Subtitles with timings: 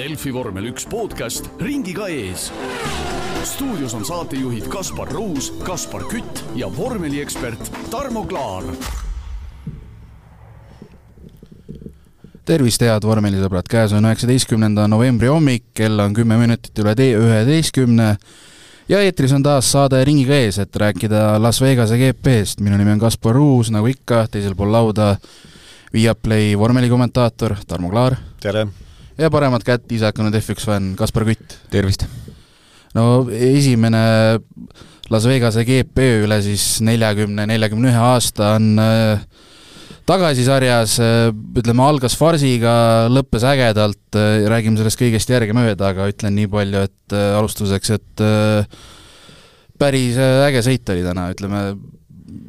[0.00, 2.46] Delfi vormel üks podcast ringiga ees.
[3.44, 8.64] stuudios on saatejuhid Kaspar Ruus, Kaspar Kütt ja vormeliekspert Tarmo Klaar.
[12.48, 18.10] tervist, head vormelisõbrad, käes on üheksateistkümnenda novembri hommik, kell on kümme minutit üle tee üheteistkümne
[18.88, 22.64] ja eetris on taas saade Ringiga ees, et rääkida Las Vegase GP-st.
[22.64, 25.16] minu nimi on Kaspar Ruus, nagu ikka, teisel pool lauda
[25.92, 28.16] Viaplay vormelikommentaator Tarmo Klaar.
[28.40, 28.70] tere!
[29.20, 31.58] Ja paremat kätt ise hakanud F1 fänn Kaspar Kütt.
[31.72, 32.06] tervist!
[32.96, 34.02] no esimene
[35.10, 39.24] Las Vegase GP üle siis neljakümne, neljakümne ühe aasta on äh,
[40.10, 40.96] tagasi sarjas,
[41.60, 42.72] ütleme, algas farsiga,
[43.12, 44.16] lõppes ägedalt,
[44.50, 48.80] räägime sellest kõigest järgemööda, aga ütlen nii palju, et äh, alustuseks, et äh,
[49.80, 51.62] päris äh, äge sõit oli täna, ütleme,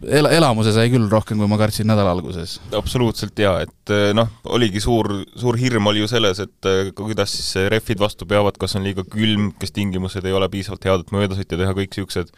[0.08, 2.60] el-, elamuse sai küll rohkem, kui ma kartsin nädala alguses.
[2.78, 8.02] absoluutselt jaa, et noh, oligi suur, suur hirm oli ju selles, et kuidas siis rehvid
[8.02, 11.60] vastu peavad, kas on liiga külm, kas tingimused ei ole piisavalt head, et mööda sõita,
[11.60, 12.36] teha kõik niisugused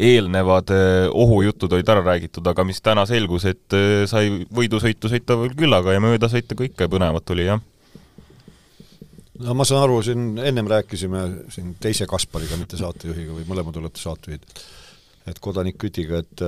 [0.00, 5.36] eelnevad eh, ohujutud olid ära räägitud, aga mis täna selgus, et eh, sai võidusõitu sõita
[5.40, 7.60] veel küllaga ja mööda sõita ka ikka põnevat oli, jah.
[9.44, 14.02] no ma saan aru, siin ennem rääkisime siin teise Kaspariga, mitte saatejuhiga või mõlemad olete
[14.02, 14.46] saatejuhid,
[15.28, 16.42] et kodanik Kütiga, et,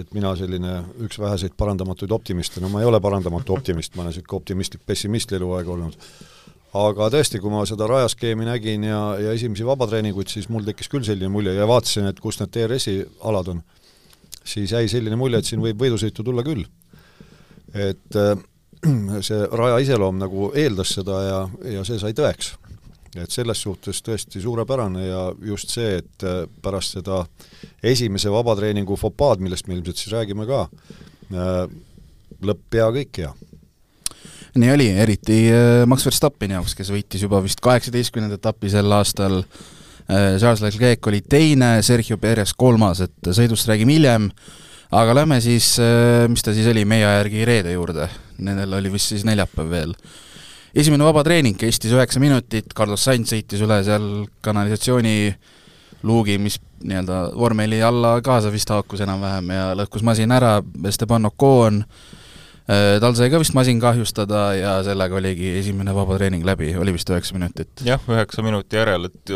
[0.00, 4.14] et mina selline üks väheseid parandamatuid optimiste, no ma ei ole parandamatu optimist, ma olen
[4.14, 5.98] niisugune optimistlik pessimist eluaeg olnud
[6.76, 11.06] aga tõesti, kui ma seda rajaskeemi nägin ja, ja esimesi vabatreeninguid, siis mul tekkis küll
[11.06, 13.62] selline mulje ja vaatasin, et kus need DRS-i alad on,
[14.44, 16.66] siis jäi selline mulje, et siin võib võidusõitu tulla küll.
[17.74, 18.36] et äh,
[19.26, 21.40] see raja iseloom nagu eeldas seda ja,
[21.76, 22.54] ja see sai tõeks.
[23.24, 27.22] Et selles suhtes tõesti suurepärane ja just see, et äh, pärast seda
[27.84, 30.66] esimese vabatreeningu fopaad, millest me ilmselt siis räägime ka,
[31.32, 31.62] äh,
[32.46, 33.32] lõpp pea kõik hea.
[34.56, 39.42] Nii oli, eriti äh, Max Verstappeni jaoks, kes võitis juba vist kaheksateistkümnenda etapi sel aastal,
[40.06, 44.28] Charles Leclerc oli teine, Sergio Perez kolmas, et sõidust räägime hiljem,
[44.94, 45.72] aga lähme siis,
[46.30, 48.06] mis ta siis oli, meie aja järgi reede juurde,
[48.38, 49.96] nendel oli vist siis neljapäev veel.
[50.74, 55.16] Esimene vabatreening kestis üheksa minutit, Carlos Sainz sõitis üle seal kanalisatsiooni
[56.06, 61.82] luugi, mis nii-öelda vormeli alla kaasa vist haakus enam-vähem ja lõhkus masin ära, Esteban Ocon
[61.82, 67.10] äh, tal sai ka vist masin kahjustada ja sellega oligi esimene vabatreening läbi, oli vist
[67.10, 67.72] üheksa minutit?
[67.86, 69.34] jah, üheksa minuti järel, et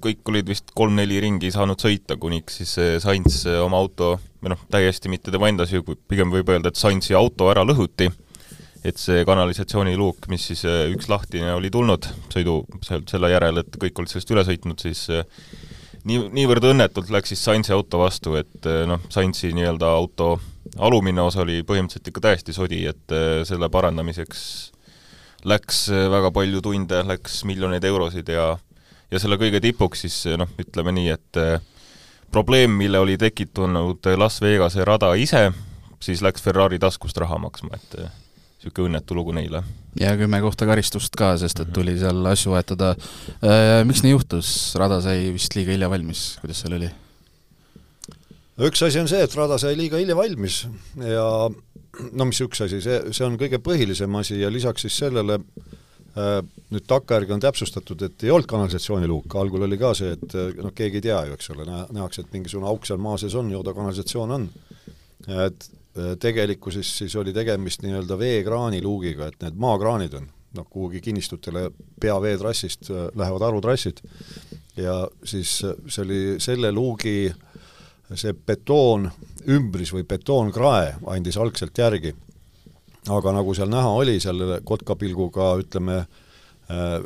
[0.00, 2.74] kõik olid vist kolm-neli ringi saanud sõita, kuniks siis
[3.04, 7.14] Sainz oma auto, või noh, täiesti mitte tema enda süü, pigem võib öelda, et Sainzi
[7.16, 8.08] auto ära lõhuti,
[8.84, 13.98] et see kanalisatsiooniluuk, mis siis äh, üks lahtine oli tulnud sõidu selle järel, et kõik
[14.00, 15.26] olid sellest üle sõitnud, siis äh,
[16.08, 20.38] nii, niivõrd õnnetult läks siis Sainzi auto vastu, et noh, Sainzi nii-öelda auto
[20.78, 24.42] alumine osa oli põhimõtteliselt ikka täiesti sodi, et äh, selle parandamiseks
[25.48, 28.52] läks äh, väga palju tunde, läks miljoneid eurosid ja
[29.10, 31.40] ja selle kõige tipuks siis äh, noh, ütleme nii, et
[32.30, 35.48] probleem, mille oli tekitanud Las Vegase rada ise,
[36.00, 37.96] siis läks Ferrari taskust raha maksma, et
[38.60, 39.62] niisugune õnnetu lugu neile.
[40.00, 42.94] ja kümme kohta karistust ka, sest et tuli seal asju vahetada.
[43.88, 46.90] Miks nii juhtus, rada sai vist liiga hilja valmis, kuidas seal oli?
[48.60, 50.66] üks asi on see, et rada sai liiga hilja valmis
[51.00, 51.26] ja
[52.12, 56.40] no mis üks asi, see, see on kõige põhilisem asi ja lisaks siis sellele äh,
[56.70, 61.00] nüüd takkajärgi on täpsustatud, et ei olnud kanalisatsiooniluuk, algul oli ka see, et noh, keegi
[61.00, 63.74] ei tea ju, eks ole, nähakse, et mingisugune auk seal maa sees on, ju ta
[63.76, 64.48] kanalisatsioon on.
[65.26, 65.79] et äh,
[66.20, 71.70] tegelikkuses siis oli tegemist nii-öelda veekraaniluugiga, et need maakraanid on, noh, kuhugi kinnistutele
[72.00, 74.02] pea veetrassist äh, lähevad harutrassid
[74.78, 77.38] ja siis see oli selle luugi äh,
[78.18, 79.06] see betoon
[79.50, 82.14] ümbris või betoonkrae andis algselt järgi.
[83.08, 86.04] aga nagu seal näha oli, seal kotkapilguga ütleme,
[86.70, 87.00] äh,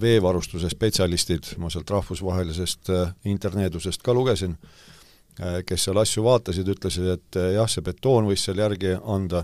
[0.00, 4.95] veevarustuse spetsialistid, ma sealt rahvusvahelisest äh, interneedusest ka lugesin, äh,
[5.36, 9.42] kes seal asju vaatasid, ütlesid, et jah, see betoon võis seal järgi anda,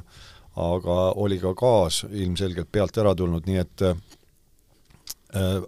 [0.56, 3.84] aga oli ka gaas ilmselgelt pealt ära tulnud, nii et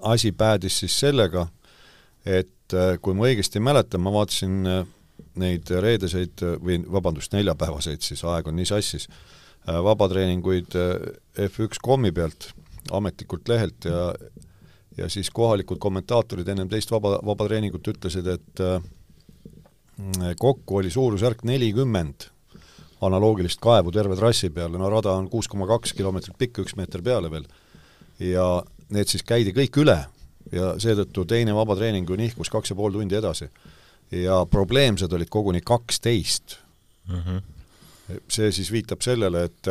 [0.04, 1.46] asi päädis siis sellega,
[2.24, 4.64] et kui ma õigesti mäletan, ma vaatasin
[5.40, 12.12] neid reedeseid või vabandust, neljapäevaseid, siis aeg on nii sassis, äh, vabatreeninguid äh, F1 kommi
[12.14, 12.52] pealt,
[12.92, 14.12] ametlikult lehelt ja
[14.94, 18.76] ja siis kohalikud kommentaatorid ennem teist vaba, vabatreeningut ütlesid, et äh,
[20.40, 22.28] kokku oli suurusjärk nelikümmend
[23.04, 27.02] analoogilist kaevu terve trassi peale, no rada on kuus koma kaks kilomeetrit pikk, üks meeter
[27.04, 27.46] peale veel,
[28.18, 28.46] ja
[28.94, 29.98] need siis käidi kõik üle
[30.52, 33.48] ja seetõttu teine vabatreening ju nihkus kaks ja pool tundi edasi
[34.14, 36.58] ja probleemsed olid koguni kaksteist
[37.08, 37.20] mm.
[37.20, 37.42] -hmm.
[38.28, 39.70] see siis viitab sellele, et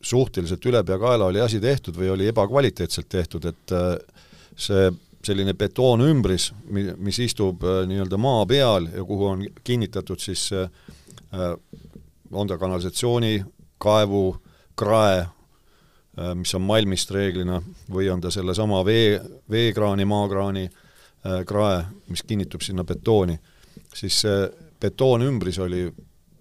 [0.00, 3.96] suhteliselt ülepeakaela oli asi tehtud või oli ebakvaliteetselt tehtud, et äh,
[4.56, 4.90] see
[5.24, 10.70] selline betoonümbris, mi-, mis istub äh, nii-öelda maa peal ja kuhu on kinnitatud siis äh,
[12.32, 13.44] on ta kanalisatsiooni,
[13.78, 14.24] kaevu,
[14.78, 15.26] krae,
[16.34, 19.14] mis on malmist reeglina, või on ta sellesama vee,
[19.50, 20.64] veekraani, maakraani
[21.46, 23.38] krae, mis kinnitub sinna betooni,
[23.94, 24.44] siis see
[24.82, 25.84] betoonümbris oli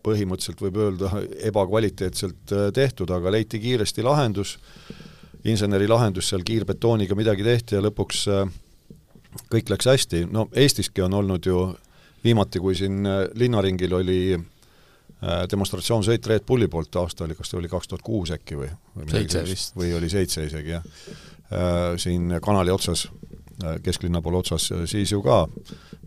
[0.06, 1.12] põhimõtteliselt võib öelda
[1.50, 4.56] ebakvaliteetselt äh, tehtud, aga leiti kiiresti lahendus,
[5.48, 8.46] inseneri lahendus seal kiirbetooniga midagi tehti ja lõpuks äh,
[9.51, 11.63] kõik läks hästi, no Eestiski on olnud ju
[12.24, 14.21] viimati, kui siin äh, linnaringil oli
[15.51, 18.69] demonstratsioonsõit Red Bulli poolt, aasta oli, kas ta oli kaks tuhat kuus äkki või?
[19.12, 19.74] seitse vist.
[19.75, 20.86] või oli seitse isegi, jah.
[22.00, 23.09] Siin kanali otsas,
[23.83, 25.41] kesklinna poole otsas, siis ju ka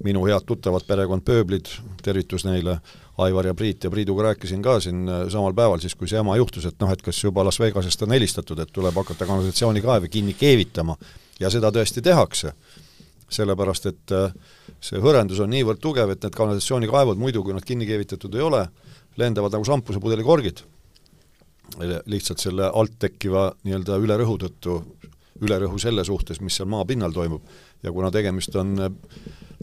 [0.04, 1.68] minu head tuttavad perekond Pööblid,
[2.02, 2.78] tervitus neile,
[3.22, 6.36] Aivar ja Priit ja Priiduga rääkisin ka siin äh, samal päeval siis, kui see jama
[6.40, 10.32] juhtus, et noh, et kas juba Las Vegasest on helistatud, et tuleb hakata kanalisatsioonikaeve kinni
[10.38, 10.96] keevitama
[11.40, 12.54] ja seda tõesti tehakse.
[13.32, 14.34] Sellepärast, et äh,
[14.82, 18.66] see hõrendus on niivõrd tugev, et need kanalisatsioonikaevud muidu, kui nad kinni keevitatud ei ole,
[19.20, 20.64] lendavad nagu šampusepudeli korgid.
[22.06, 24.82] lihtsalt selle alt tekkiva nii-öelda ülerõhu tõttu,
[25.40, 27.42] ülerõhu selle suhtes, mis seal maapinnal toimub.
[27.82, 28.90] ja kuna tegemist on äh,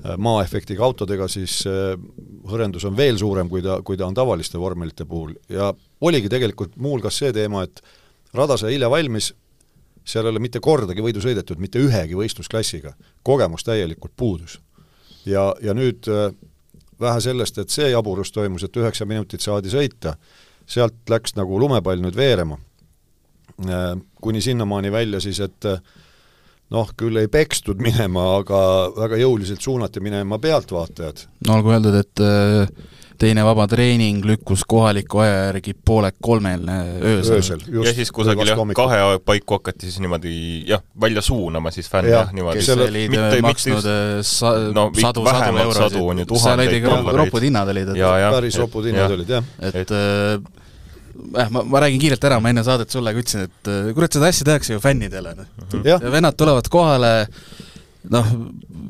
[0.05, 1.97] Äh, maaefektiga autodega, siis äh,
[2.47, 5.73] hõrendus on veel suurem, kui ta, kui ta on tavaliste vormelite puhul ja
[6.07, 7.81] oligi tegelikult muuhulgas see teema, et
[8.37, 9.33] rada sai hilja valmis,
[10.09, 12.95] seal ei ole mitte kordagi võidu sõidetud, mitte ühegi võistlusklassiga.
[13.23, 14.59] kogemus täielikult puudus.
[15.25, 16.33] ja, ja nüüd äh,
[16.99, 20.15] vähe sellest, et see jaburus toimus, et üheksa minutit saadi sõita,
[20.67, 22.57] sealt läks nagu lumepall nüüd veerema.
[24.21, 25.65] Kuni sinnamaani välja siis, et
[26.71, 28.59] noh, küll ei pekstud minema, aga
[28.95, 31.25] väga jõuliselt suunati minema pealtvaatajad.
[31.47, 32.71] no olgu öeldud, et äh,
[33.19, 37.65] teine vaba treening lükkus kohaliku aja järgi poole kolmel öösel, öösel.
[37.83, 40.33] ja siis kusagil jah, kahe paiku hakati siis niimoodi
[40.69, 42.61] jah, välja suunama siis fänne jah, niimoodi.
[42.61, 47.47] kes olid mitte, äh, maksnud äh, sa-, no, sadu, sadu eurosid, seal olid ikka ropud
[47.49, 47.93] hinnad olid.
[47.97, 49.51] päris ropud hinnad olid, jah.
[49.59, 50.39] et, et äh,
[51.49, 54.29] ma, ma räägin kiirelt ära, ma enne saadet sulle ka ütlesin, et äh, kurat, seda
[54.31, 55.81] asja tehakse ju fännidele, noh.
[55.87, 57.13] ja vennad tulevad kohale,
[58.07, 58.27] noh,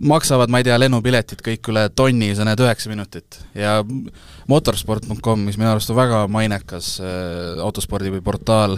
[0.06, 3.40] maksavad, ma ei tea, lennupiletid kõik üle tonni, sa näed üheksa minutit.
[3.58, 3.80] ja
[4.50, 8.78] motorsport.com, mis minu arust on väga mainekas äh, autospordiportaal,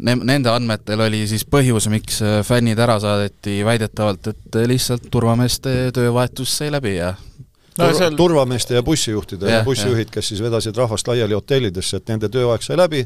[0.00, 5.90] ne-, nende andmetel oli siis põhjus, miks äh, fännid ära saadeti väidetavalt, et lihtsalt turvameeste
[5.96, 8.16] töövahetus sai läbi ja no, Tur seal...
[8.16, 12.64] turvameeste ja bussijuhtide ja, ja bussijuhid, kes siis vedasid rahvast laiali hotellidesse, et nende tööaeg
[12.64, 13.04] sai läbi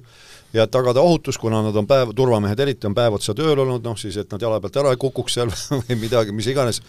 [0.54, 3.82] ja et tagada ohutus, kuna nad on päev, turvamehed eriti on päev otsa tööl olnud,
[3.84, 6.80] noh siis et nad jala pealt ära ei kukuks seal või midagi, mis iganes,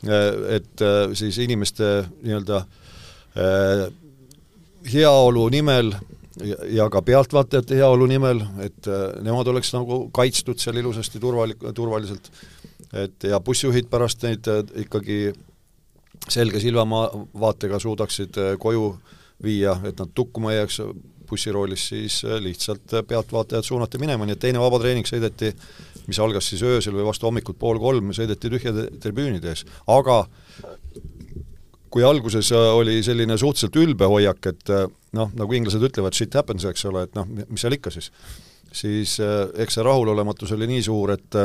[0.00, 0.84] et
[1.18, 1.90] siis inimeste
[2.22, 2.62] nii-öelda
[3.36, 3.84] eh,
[4.92, 5.92] heaolu nimel
[6.72, 12.30] ja ka pealtvaatajate heaolu nimel, et eh, nemad oleks nagu kaitstud seal ilusasti turvalik-, turvaliselt,
[12.92, 15.20] et ja bussijuhid pärast neid eh, ikkagi
[16.30, 18.92] selge silmavaatega suudaksid koju
[19.42, 20.82] viia, et nad tukkuma ei jääks
[21.30, 25.52] bussiroolis, siis äh, lihtsalt pealtvaatajad suunati minema, nii et teine vabatreening sõideti,
[26.08, 30.22] mis algas siis öösel või vastu hommikut pool kolm, sõideti tühjade tribüünide ees, aga
[31.90, 34.74] kui alguses äh, oli selline suhteliselt ülbe hoiak, et
[35.16, 38.12] noh, nagu inglased ütlevad, shit happens, eks ole, et noh, mis seal ikka siis,
[38.70, 41.40] siis eks see rahulolematus oli nii suur, et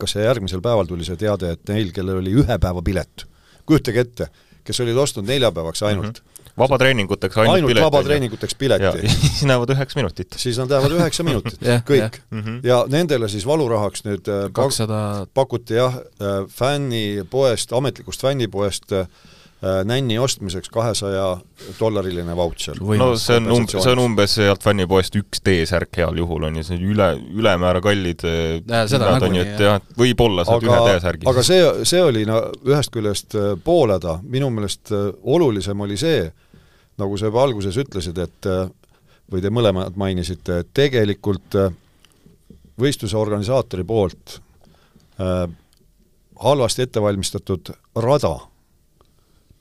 [0.00, 3.26] kas see järgmisel päeval tuli see teade, et neil, kellel oli ühe päeva pilet,
[3.68, 4.28] kujutage ette,
[4.64, 6.20] kes olid ostnud neljapäevaks ainult mm.
[6.20, 7.84] -hmm vabatreeninguteks ainult, ainult pilet.
[7.84, 9.08] vabatreeninguteks pileti.
[9.08, 10.34] siis lähevad üheksa minutit.
[10.36, 12.20] siis nad lähevad üheksa minutit kõik.
[12.30, 12.60] Mm -hmm.
[12.62, 15.02] ja nendele siis valurahaks nüüd 200...
[15.22, 19.06] Äh, pakuti jah, äh, fännipoest, ametlikust fännipoest äh,
[19.84, 21.36] nänni ostmiseks kahesaja
[21.80, 22.76] dollariline vautšer.
[22.98, 26.64] no see on um-, see on umbes sealt fännipoest üks T-särk heal juhul on ju,
[26.66, 31.28] see üle, ülemäära kallid hinnad on ju, et jah, võib-olla saad ühe T-särgi.
[31.30, 34.90] aga see, see oli no ühest küljest pooleda, minu meelest
[35.22, 36.32] olulisem oli see,
[37.00, 38.48] nagu sa juba alguses ütlesid, et
[39.32, 41.56] või te mõlemad mainisite, et tegelikult
[42.80, 44.38] võistluse organisaatori poolt
[45.20, 45.46] äh,
[46.42, 47.72] halvasti ettevalmistatud
[48.02, 48.34] rada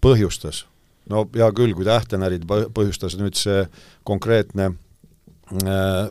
[0.01, 0.65] põhjustas,
[1.09, 3.65] no hea küll, kui tähtenärid põhjustas nüüd see
[4.07, 6.07] konkreetne äh,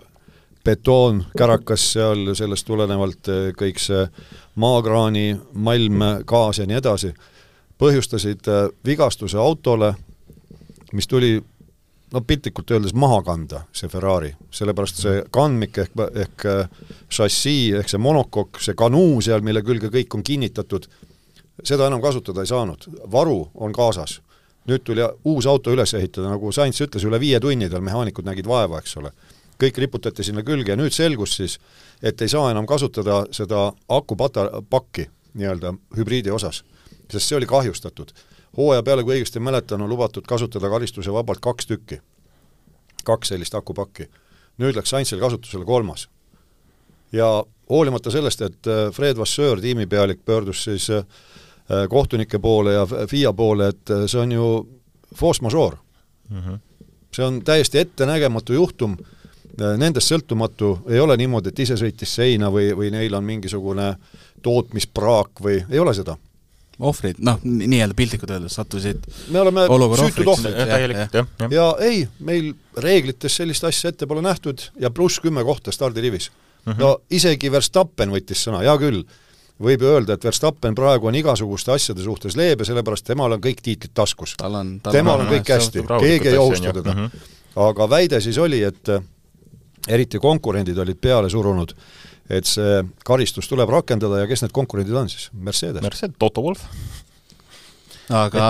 [0.64, 4.04] betoon, kärakas seal, sellest tulenevalt äh, kõik see
[4.60, 7.14] maakraani, malm, gaas ja nii edasi,
[7.80, 9.94] põhjustasid äh, vigastuse autole,
[10.92, 11.38] mis tuli
[12.12, 17.90] no piltlikult öeldes maha kanda, see Ferrari, sellepärast see kandmik ehk, ehk äh, šassii, ehk
[17.92, 20.88] see monokokk, see kanuu seal, mille külge kõik on kinnitatud,
[21.62, 24.20] seda enam kasutada ei saanud, varu on kaasas.
[24.68, 28.46] nüüd tuli uus auto üles ehitada, nagu Sainz ütles, üle viie tunni tal mehaanikud nägid
[28.46, 29.10] vaeva, eks ole.
[29.60, 31.58] kõik riputati sinna külge ja nüüd selgus siis,
[32.02, 36.62] et ei saa enam kasutada seda akupata-, pakki nii-öelda hübriidi osas,
[37.10, 38.12] sest see oli kahjustatud.
[38.56, 42.00] Hooaja peale, kui õigesti mäletan, on lubatud kasutada karistuse vabalt kaks tükki,
[43.04, 44.08] kaks sellist akupakki.
[44.60, 46.08] nüüd läks Sainzil kasutusele kolmas.
[47.12, 51.04] ja hoolimata sellest, et äh, Fred Vasseur, tiimipealik, pöördus siis äh,
[51.88, 54.68] kohtunike poole ja FIA poole, et äh, see on ju
[55.14, 55.76] force majeure
[56.28, 56.38] mm.
[56.38, 56.58] -hmm.
[57.14, 58.96] see on täiesti ettenägematu juhtum,
[59.58, 63.96] nendest sõltumatu, ei ole niimoodi, et ise sõitis seina või, või neil on mingisugune
[64.42, 66.16] tootmispraak või, ei ole seda
[66.80, 69.66] ohvrid, noh, nii-öelda piltlikult öeldes sattusid me oleme
[70.00, 70.56] süütud ohvrid.
[70.56, 71.54] täielikult, jah, jah.
[71.54, 76.72] ja ei, meil reeglites sellist asja ette pole nähtud ja pluss kümme kohta stardirivis mm.
[76.72, 76.80] -hmm.
[76.80, 79.04] no isegi Verstappen võttis sõna, hea küll,
[79.60, 83.62] võib ju öelda, et Verstappen praegu on igasuguste asjade suhtes leebe, sellepärast temal on kõik
[83.62, 84.36] tiitlid taskus.
[84.92, 87.06] temal on kõik hästi, keegi ei ohusta teda mm.
[87.06, 87.68] -hmm.
[87.68, 88.88] aga väide siis oli, et
[89.88, 91.74] eriti konkurendid olid peale surunud,
[92.30, 95.28] et see karistus tuleb rakendada ja kes need konkurendid on siis?
[95.34, 95.82] Mercedes?
[95.82, 96.66] Mercedes, Toto Wolff
[98.10, 98.44] aga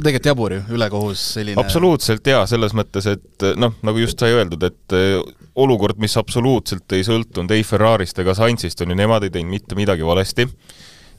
[0.00, 4.64] tegelikult jabur ju, ülekohus selline absoluutselt jaa, selles mõttes, et noh, nagu just sai öeldud,
[4.68, 5.18] et eh,
[5.58, 9.78] olukord, mis absoluutselt ei sõltunud ei Ferrarist ega Sainzist, on ju, nemad ei teinud mitte
[9.78, 10.48] midagi valesti,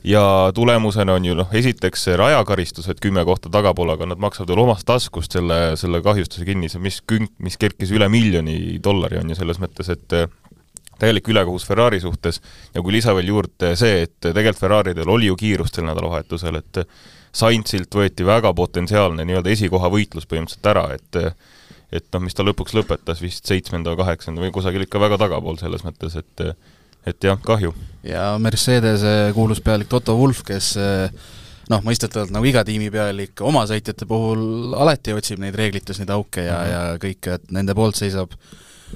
[0.07, 0.23] ja
[0.55, 4.87] tulemusena on ju noh, esiteks see rajakaristused kümme kohta tagapool, aga nad maksavad veel omast
[4.89, 9.37] taskust selle, selle kahjustuse kinni, see mis künk, mis kerkis üle miljoni dollari, on ju,
[9.37, 10.29] selles mõttes, et eh,
[10.99, 12.41] täielik ülekohus Ferrari suhtes
[12.73, 16.83] ja kui lisa veel juurde see, et tegelikult Ferraridel oli ju kiirust sel nädalavahetusel, et
[17.29, 21.19] Sainzilt võeti väga potentsiaalne nii-öelda esikoha võitlus põhimõtteliselt ära, et
[21.89, 25.85] et noh, mis ta lõpuks lõpetas vist seitsmenda, kaheksanda või kusagil ikka väga tagapool selles
[25.85, 26.49] mõttes, et
[27.07, 27.73] et jah, kahju.
[28.03, 30.75] ja Mercedese kuulus pealik Toto Wolff, kes
[31.69, 36.57] noh, mõistetavalt nagu iga tiimipealik oma sõitjate puhul alati otsib neid reeglites neid auke ja
[36.57, 36.73] mm, -hmm.
[36.73, 38.33] ja kõike, et nende poolt seisab.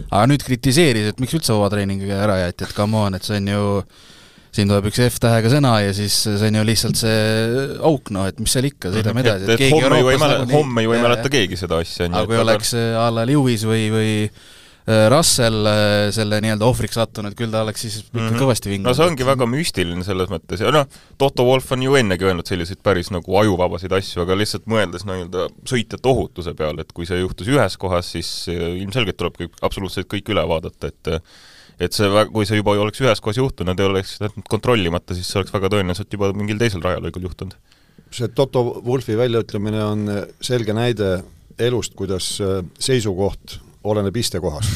[0.09, 3.53] Aga nüüd kritiseeris, et miks üldse vabatreeniga ära jäeti, et come on, et see on
[3.53, 3.67] ju
[4.53, 7.21] siin tuleb üks F-tähega sõna ja siis see on ju lihtsalt see
[7.89, 10.83] auk, noh, et mis seal ikka, sõidame edasi, et, et homme ju ei mäleta, homme
[10.85, 12.09] ju ei mäleta keegi seda asja.
[12.11, 14.11] aga kui oleks a la Lewis või, või
[14.83, 18.41] Russell äh, selle nii-öelda ohvriks sattunud, küll ta oleks siis ikka mm -hmm.
[18.41, 18.89] kõvasti vingunud.
[18.89, 22.47] no see ongi väga müstiline selles mõttes ja noh, Toto Wolff on ju ennegi öelnud
[22.47, 27.21] selliseid päris nagu ajuvabasid asju, aga lihtsalt mõeldes nii-öelda sõitjate ohutuse peale, et kui see
[27.21, 31.23] juhtus ühes kohas, siis ilmselgelt tuleb kõik, absoluutselt kõik üle vaadata, et
[31.79, 35.39] et see, kui see juba oleks ühes kohas juhtunud, ei oleks jätnud kontrollimata, siis see
[35.39, 37.55] oleks väga tõenäoliselt juba mingil teisel rajalõigul juhtunud.
[38.11, 40.09] see Toto Wolfi väljaütlemine on
[40.41, 41.23] selge näide
[41.57, 44.69] elust, kuidas äh, seisukoht oleneb istekohast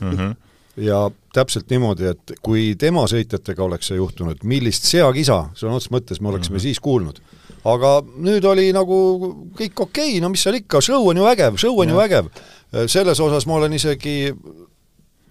[0.00, 0.10] mm.
[0.10, 0.34] -hmm.
[0.76, 6.20] ja täpselt niimoodi, et kui tema sõitjatega oleks see juhtunud, millist seakisa sõna otseses mõttes
[6.20, 6.62] me oleksime mm -hmm.
[6.62, 7.20] siis kuulnud.
[7.64, 8.96] aga nüüd oli nagu
[9.58, 11.94] kõik okei okay,, no mis seal ikka, show on ju vägev, show on ja.
[11.94, 12.26] ju vägev.
[12.86, 14.34] selles osas ma olen isegi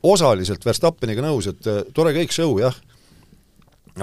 [0.03, 2.75] osaliselt Verstappeniga nõus, et äh, tore kõik show, jah,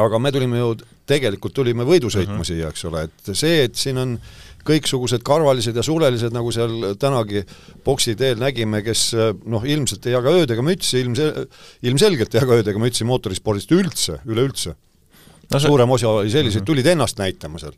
[0.01, 0.75] aga me tulime ju,
[1.11, 2.43] tegelikult tulime võidu sõitma uh mhm.
[2.43, 2.53] -huh.
[2.53, 4.19] siia, eks ole, et see, et siin on
[4.67, 7.45] kõiksugused karvalised ja sulelised, nagu seal tänagi
[7.85, 11.47] boksi teel nägime, kes äh, noh, ilmselt ei jaga ööd ega mütsi, ilmse-,
[11.87, 15.57] ilmselgelt ei jaga ööd ega mütsi mootorispordist üldse, üleüldse no.
[15.57, 15.67] See...
[15.67, 16.71] suurem osa oli selliseid, mhm.
[16.73, 17.77] tulid ennast näitama seal.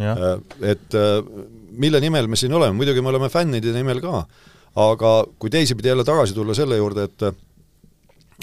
[0.00, 0.32] Äh,
[0.70, 0.96] et
[1.70, 4.24] mille nimel me siin oleme, muidugi me oleme fännide nimel ka,
[4.80, 7.30] aga kui teisipidi jälle tagasi tulla selle juurde, et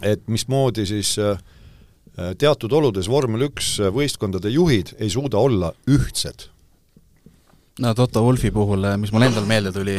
[0.04, 1.38] et mismoodi siis äh,
[2.38, 6.50] teatud oludes vormel üks äh, võistkondade juhid ei suuda olla ühtsed.
[7.84, 9.98] No Toto Wolfi puhul, äh, mis mul endal meelde tuli,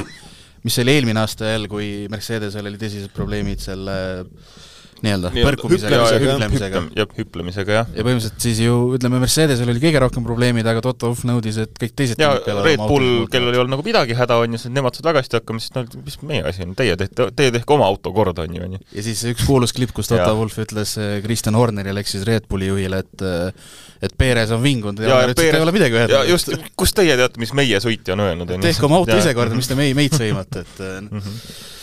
[0.65, 4.59] mis oli eelmine aasta jälle, kui Mercedesel oli tõsised probleemid selle äh,
[5.05, 6.83] nii-öelda põrkumisega, hüplemisega.
[6.99, 7.91] jah, hüplemisega, jah.
[7.95, 11.75] ja põhimõtteliselt siis ju ütleme, Mercedesel oli kõige rohkem probleemid, aga Toto Wolff nõudis, et
[11.81, 12.33] kõik teised ja
[12.65, 15.63] Red Bull, kellel ei olnud nagu midagi häda, on ju, nemad said väga hästi hakkama,
[15.63, 18.65] siis no mis meie asi on, teie tehte, teie tehke oma auto korda, on ju,
[18.67, 18.83] on ju.
[18.99, 22.51] ja siis üks kuulus klipp, kus Toto Wolff ütles Kristjan eh, Hornerile ehk siis Red
[22.51, 25.99] Bulli juhile, et eh, et Perez on vingunud ja, ja, ja Perez ei ole midagi
[25.99, 26.23] öelda.
[26.29, 28.55] just, kust teie teate, mis meie sõitja on öelnud?
[28.63, 31.77] tehke oma auto ise korda, mis te meid, meid sõimate, et mm -hmm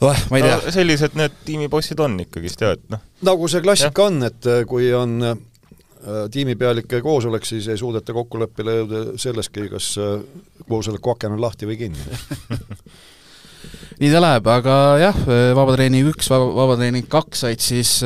[0.00, 0.72] oh, ma ei tea no,.
[0.74, 3.02] sellised need tiimibossid on ikkagist ja et noh.
[3.26, 5.38] nagu see klassika on, et äh, kui on äh,
[6.32, 10.18] tiimipealike koosolek, siis ei suudeta kokkuleppele jõuda selleski, kas äh,
[10.68, 12.20] koosoleku aken on lahti või kinni
[14.00, 15.24] nii ta läheb, aga jah,
[15.56, 17.98] vabatreening üks, vaba, vabatreening kaks said siis,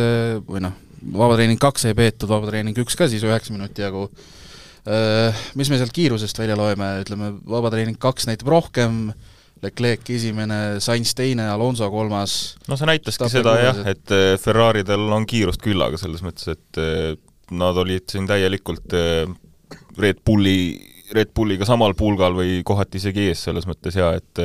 [0.48, 0.74] või noh,
[1.14, 4.08] vabatreening kaks sai peetud, vabatreening üks ka siis üheksa minuti jagu.
[5.54, 9.04] Mis me sealt kiirusest välja loeme, ütleme, vabatreening kaks näitab rohkem,
[9.64, 12.56] Leclerc esimene, Sainz teine, Alonso kolmas.
[12.68, 17.14] no see näitaski seda jah, et äh, Ferraridel on kiirust küllaga, selles mõttes, et äh,
[17.54, 19.24] nad olid siin täielikult äh,
[20.00, 20.58] Red Bulli,
[21.14, 24.42] Red Bulliga samal pulgal või kohati isegi ees selles mõttes ja et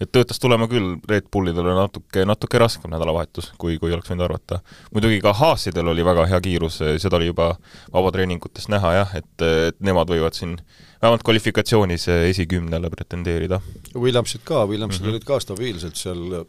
[0.00, 4.24] et töötas tulema küll, Red Bullidel oli natuke, natuke raskem nädalavahetus, kui, kui oleks võinud
[4.24, 4.62] arvata.
[4.94, 7.50] muidugi ka Haasidel oli väga hea kiirus, seda oli juba
[7.92, 10.56] vabatreeningutest näha jah, et, et nemad võivad siin
[11.02, 13.60] vähemalt kvalifikatsioonis esikümnele pretendeerida.
[13.94, 15.10] Williamsid ka, Williamsid mm -hmm.
[15.10, 16.44] olid ka stabiilselt seal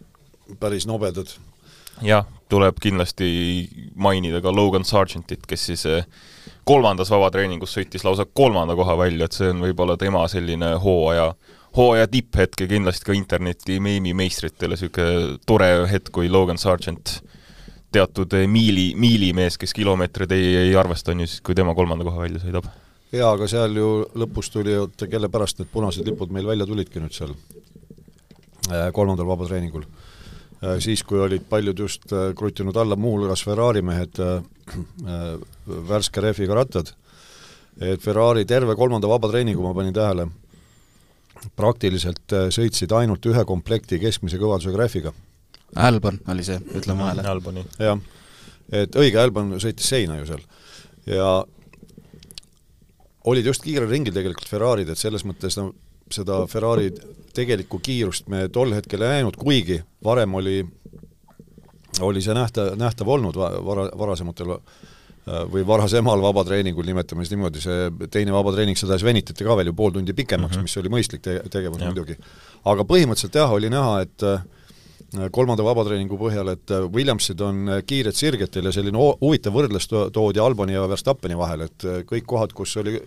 [0.59, 1.27] päris nobedad.
[2.01, 5.83] jah, tuleb kindlasti mainida ka Logan Sargentit, kes siis
[6.63, 11.33] kolmandas vabatreeningus sõitis lausa kolmanda koha välja, et see on võib-olla tema selline hooaja
[11.77, 17.21] hooaja tipphetk ja kindlasti ka interneti meemimeistritele niisugune tore hetk, kui Logan Sargent
[17.91, 22.23] teatud miili, miilimees, kes kilomeetreid ei, ei arvesta, on ju siis, kui tema kolmanda koha
[22.23, 22.67] välja sõidab.
[23.11, 23.89] Jaa, aga seal ju
[24.19, 29.27] lõpus tuli, oota, kelle pärast need punased lipud meil välja tulidki nüüd seal äh, kolmandal
[29.29, 29.85] vabatreeningul?
[30.61, 34.21] Äh, siis, kui olid paljud just äh, kruttinud alla muuhulgas Ferrari mehed
[35.87, 36.93] värske rehviga rattad,
[37.81, 40.29] et Ferrari terve kolmanda vabatreeningu ma panin tähele,
[41.57, 45.11] praktiliselt sõitsid ainult ühe komplekti keskmise kõvadusega rehviga.
[45.75, 47.63] Albon oli see, ütleme vahele.
[47.79, 47.99] Jah,
[48.71, 50.45] et õige, Albon sõitis seina ju seal.
[51.09, 51.31] ja
[53.25, 55.71] olid just kiirel ringil tegelikult Ferrarid, et selles mõttes no
[56.11, 56.91] seda Ferrari
[57.33, 60.57] tegelikku kiirust me tol hetkel ei näinud, kuigi varem oli,
[62.01, 64.57] oli see nähta, nähtav olnud vara, varasematel
[65.21, 69.67] Äh, või varasemal vabatreeningul, nimetame siis niimoodi, see teine vabatreening, seda siis venitati ka veel
[69.69, 70.65] ju pool tundi pikemaks mm, -hmm.
[70.65, 72.15] mis oli mõistlik te tegevus muidugi.
[72.65, 74.41] aga põhimõtteliselt jah, oli näha, et äh,
[75.31, 80.39] kolmanda vabatreeningu põhjal, et äh, Williamsid on kiired sirgetel ja selline huvitav võrdlus to toodi
[80.39, 82.97] Alboni ja Verstappeni vahel, et kõik kohad, kus oli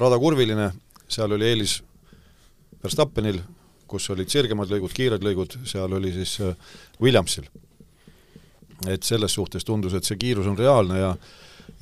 [0.00, 0.72] rada kurviline,
[1.08, 1.78] seal oli eelis
[2.82, 3.38] Verstappenil,
[3.86, 6.38] kus olid sirgemad lõigud, kiired lõigud, seal oli siis
[7.00, 7.46] Williamsil.
[8.88, 11.16] et selles suhtes tundus, et see kiirus on reaalne ja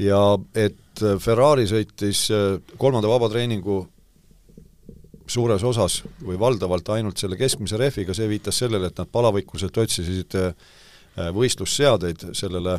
[0.00, 0.20] ja
[0.54, 3.82] et Ferrari sõitis äh, kolmanda vabatreeningu
[5.30, 10.37] suures osas või valdavalt ainult selle keskmise rehviga, see viitas sellele, et nad palavikuliselt otsisid
[10.40, 10.54] äh,
[11.37, 12.78] võistlusseadeid sellele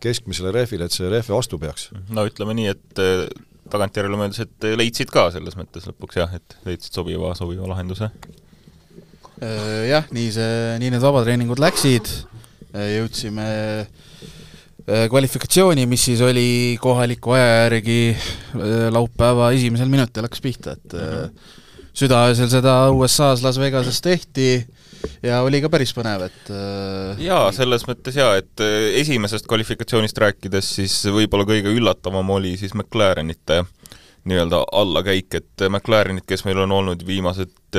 [0.00, 1.90] keskmisele rehvile, et see rehv vastu peaks.
[2.10, 3.24] no ütleme nii, et äh,
[3.70, 8.10] tagantjärele mõeldes, et leidsid ka selles mõttes lõpuks jah, et leidsid sobiva, sobiva lahenduse?
[9.40, 12.10] Jah, nii see, nii need vabatreeningud läksid,
[12.76, 13.46] jõudsime
[14.90, 20.92] Äh, kvalifikatsiooni, mis siis oli kohaliku aja järgi äh, laupäeva esimesel minutil hakkas pihta, et
[20.92, 21.50] mm -hmm.
[21.96, 24.50] Südaöösel seda USA-s Las Vegases tehti
[25.24, 26.52] ja oli ka päris põnev, et
[27.24, 28.64] jaa, selles mõttes jaa, et
[29.00, 33.70] esimesest kvalifikatsioonist rääkides siis võib-olla kõige üllatavam oli siis McLarenite äh,
[34.24, 37.78] nii-öelda allakäik, et McLarenid, kes meil on olnud viimased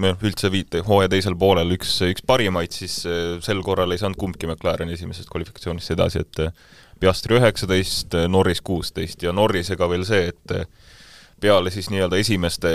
[0.00, 3.02] noh, üldse viite, hooaja teisel poolel üks, üks parimaid, siis
[3.44, 6.46] sel korral ei saanud kumbki McLaren esimesest kvalifikatsioonist edasi, et
[7.02, 10.54] Piastri üheksateist, Norris kuusteist ja Norrisega veel see, et
[11.44, 12.70] peale siis nii-öelda esimeste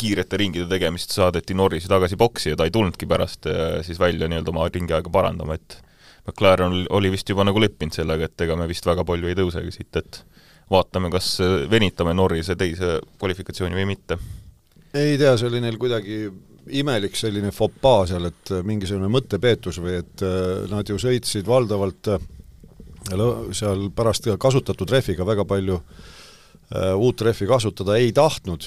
[0.00, 3.48] kiirete ringide tegemist saadeti Norrisi tagasi boksi ja ta ei tulnudki pärast
[3.84, 5.76] siis välja nii-öelda oma ringiaega parandama, et
[6.26, 9.74] McLaren oli vist juba nagu leppinud sellega, et ega me vist väga palju ei tõusegi
[9.74, 10.22] siit, et
[10.72, 11.36] vaatame, kas
[11.70, 14.18] venitame Norrise teise kvalifikatsiooni või mitte.
[14.94, 16.24] ei tea, see oli neil kuidagi
[16.80, 22.28] imelik selline fopaa seal, et mingisugune mõttepeetus või et äh, nad ju sõitsid valdavalt äh,
[23.54, 26.15] seal pärast kasutatud rehviga väga palju äh,
[26.96, 28.64] uut rehvi kasutada ei tahtnud,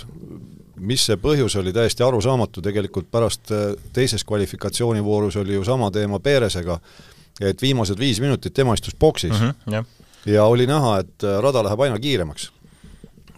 [0.79, 3.51] mis see põhjus oli, täiesti arusaamatu, tegelikult pärast
[3.93, 6.79] teises kvalifikatsioonivoorus oli ju sama teema Peeresega,
[7.41, 9.49] et viimased viis minutit tema istus boksis mm.
[9.49, 9.85] -hmm, yeah
[10.25, 12.51] ja oli näha, et äh, rada läheb aina kiiremaks.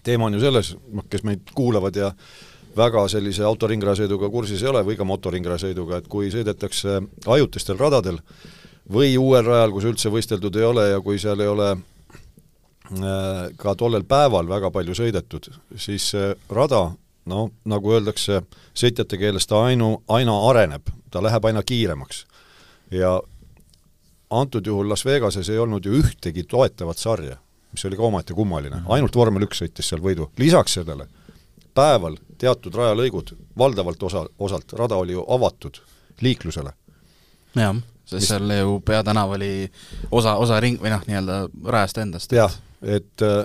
[0.04, 2.12] teema on ju selles, noh, kes meid kuulavad ja
[2.78, 8.17] väga sellise autoringrajasõiduga kursis ei ole või ka motoringrajasõiduga, et kui sõidetakse ajutistel radadel
[8.91, 11.84] või uuel rajal, kus üldse võisteldud ei ole ja kui seal ei ole äh,
[13.58, 15.47] ka tollel päeval väga palju sõidetud,
[15.80, 16.89] siis see rada,
[17.25, 18.41] no nagu öeldakse
[18.75, 22.25] sõitjate keeles, ta ainu, aina areneb, ta läheb aina kiiremaks.
[22.91, 23.21] ja
[24.30, 27.38] antud juhul Las Vegases ei olnud ju ühtegi toetavat sarja,
[27.71, 28.93] mis oli ka omaette kummaline mm, -hmm.
[28.93, 31.08] ainult vormel üks sõitis seal võidu, lisaks sellele
[31.73, 35.77] päeval teatud rajalõigud, valdavalt osa, osalt, rada oli ju avatud
[36.21, 36.73] liiklusele.
[38.12, 38.30] Sest mis...
[38.34, 39.54] seal ju peatänav oli
[40.12, 42.36] osa, osa ring- või noh, nii-öelda rajast endast.
[42.36, 43.43] jah, et äh,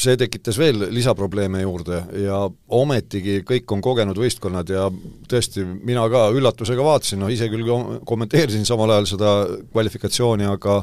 [0.00, 2.40] see tekitas veel lisaprobleeme juurde ja
[2.76, 4.86] ometigi kõik on kogenud võistkonnad ja
[5.30, 7.68] tõesti, mina ka üllatusega vaatasin, noh ise küll
[8.08, 9.34] kommenteerisin samal ajal seda
[9.72, 10.80] kvalifikatsiooni, aga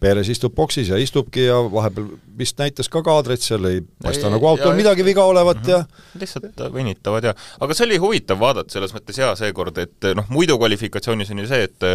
[0.00, 2.06] Perez istub boksis ja istubki ja vahepeal
[2.38, 5.82] vist näitas ka kaadreid seal, ei paista nagu autol ja, midagi viga olevat ja
[6.20, 10.56] lihtsalt venitavad ja aga see oli huvitav vaadata selles mõttes jaa seekord, et noh, muidu
[10.60, 11.88] kvalifikatsioonis on ju see, et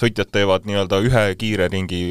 [0.00, 2.04] sõitjad teevad nii-öelda ühe kiire ringi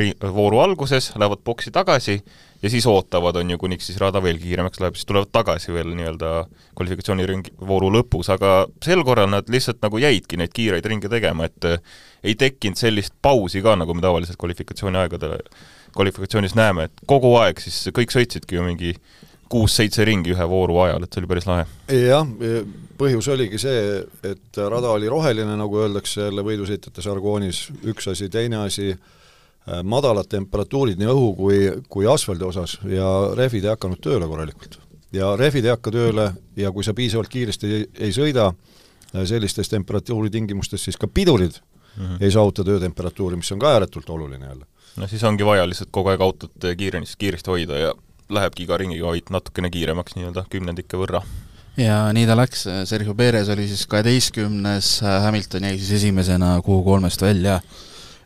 [0.00, 2.20] ri-, vooru alguses, lähevad boksi tagasi
[2.62, 5.94] ja siis ootavad, on ju, kuniks siis rada veel kiiremaks läheb, siis tulevad tagasi veel
[5.96, 6.32] nii-öelda
[6.76, 11.68] kvalifikatsiooniringi vooru lõpus, aga sel korral nad lihtsalt nagu jäidki neid kiireid ringe tegema, et
[11.68, 11.80] äh,
[12.24, 15.38] ei tekkinud sellist pausi ka, nagu me tavaliselt kvalifikatsiooni aegadel,
[15.96, 18.94] kvalifikatsioonis näeme, et kogu aeg siis kõik sõitsidki ju mingi
[19.50, 21.64] kuus-seitse ringi ühe vooru ajal, et see oli päris lahe.
[21.90, 22.28] jah,
[23.00, 23.80] põhjus oligi see,
[24.22, 29.19] et rada oli roheline, nagu öeldakse jälle võidusõitjate žargoonis, üks asi, teine asi, Äh,
[29.84, 34.78] madalad temperatuurid nii õhu kui, kui asfaldi osas ja rehvid ei hakanud tööle korralikult.
[35.12, 39.68] ja rehvid ei hakka tööle ja kui sa piisavalt kiiresti ei, ei sõida äh, sellistes
[39.68, 41.60] temperatuuritingimustes, siis ka pidurid
[41.96, 42.16] mm -hmm.
[42.20, 44.66] ei saavuta töötemperatuuri, mis on ka ääretult oluline jälle.
[44.96, 47.94] no siis ongi vaja lihtsalt kogu aeg autot kiiresti, kiiresti hoida ja
[48.28, 51.22] lähebki iga ringiga hoid natukene kiiremaks nii-öelda kümnendike võrra
[51.76, 57.60] ja nii ta läks, Sergio Perez oli siis kaheteistkümnes, Hamilton jäi siis esimesena Q3-st välja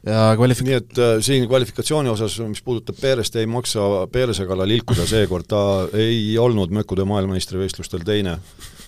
[0.07, 0.69] ja kvalifik-...
[0.69, 5.49] nii et äh, siin kvalifikatsiooni osas, mis puudutab Perest, ei maksa Perese kallal ilkuda seekord,
[5.49, 5.61] ta
[5.97, 8.39] ei olnud mökude maailmameistrivõistlustel teine.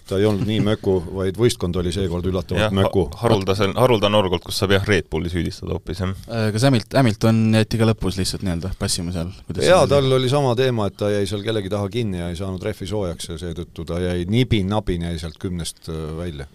[0.07, 3.09] ta ei olnud nii möku, vaid võistkond oli seekord üllatavalt möku.
[3.19, 6.13] haruldase, haruldane olukord, kus saab jah, Red Bulli süüdistada hoopis, jah.
[6.29, 9.33] Äh, kas Hamilt-, Hamilton jäeti ka lõpus lihtsalt nii-öelda passima seal?
[9.67, 12.63] jaa, tal oli sama teema, et ta jäi seal kellegi taha kinni ja ei saanud
[12.63, 16.47] rehvi soojaks ja seetõttu ta jäi nibin-nabin, jäi sealt kümnest äh, välja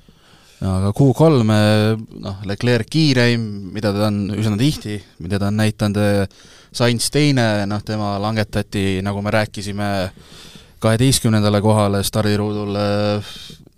[0.62, 1.45] aga Q3
[2.21, 6.36] noh, Leclerc kiireim, mida ta on üsna tihti, mida ta on näidanud,
[6.71, 9.89] Sainz teine, noh tema langetati, nagu me rääkisime,
[10.82, 12.78] kaheteistkümnendale kohale stardiruudul,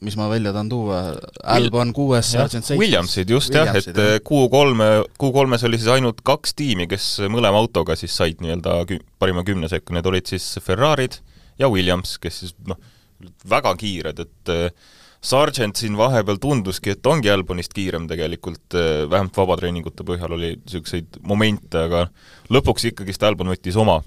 [0.03, 0.99] mis ma välja tahan tuua,
[1.55, 2.79] Albon kuues, Sargent seitsmes.
[2.83, 7.95] Williamsid just Williamsid, jah, et Q3, Q3-s oli siis ainult kaks tiimi, kes mõlema autoga
[7.99, 11.17] siis said nii-öelda kü-, parima kümne sekka, need olid siis Ferrarid
[11.59, 12.77] ja Williams, kes siis noh,
[13.49, 14.53] väga kiired, et
[15.23, 21.21] Sargent siin vahepeal tunduski, et ongi Albonist kiirem tegelikult, eh, vähemalt vabatreeningute põhjal oli niisuguseid
[21.23, 22.07] momente, aga
[22.51, 24.01] lõpuks ikkagist Albon võttis oma.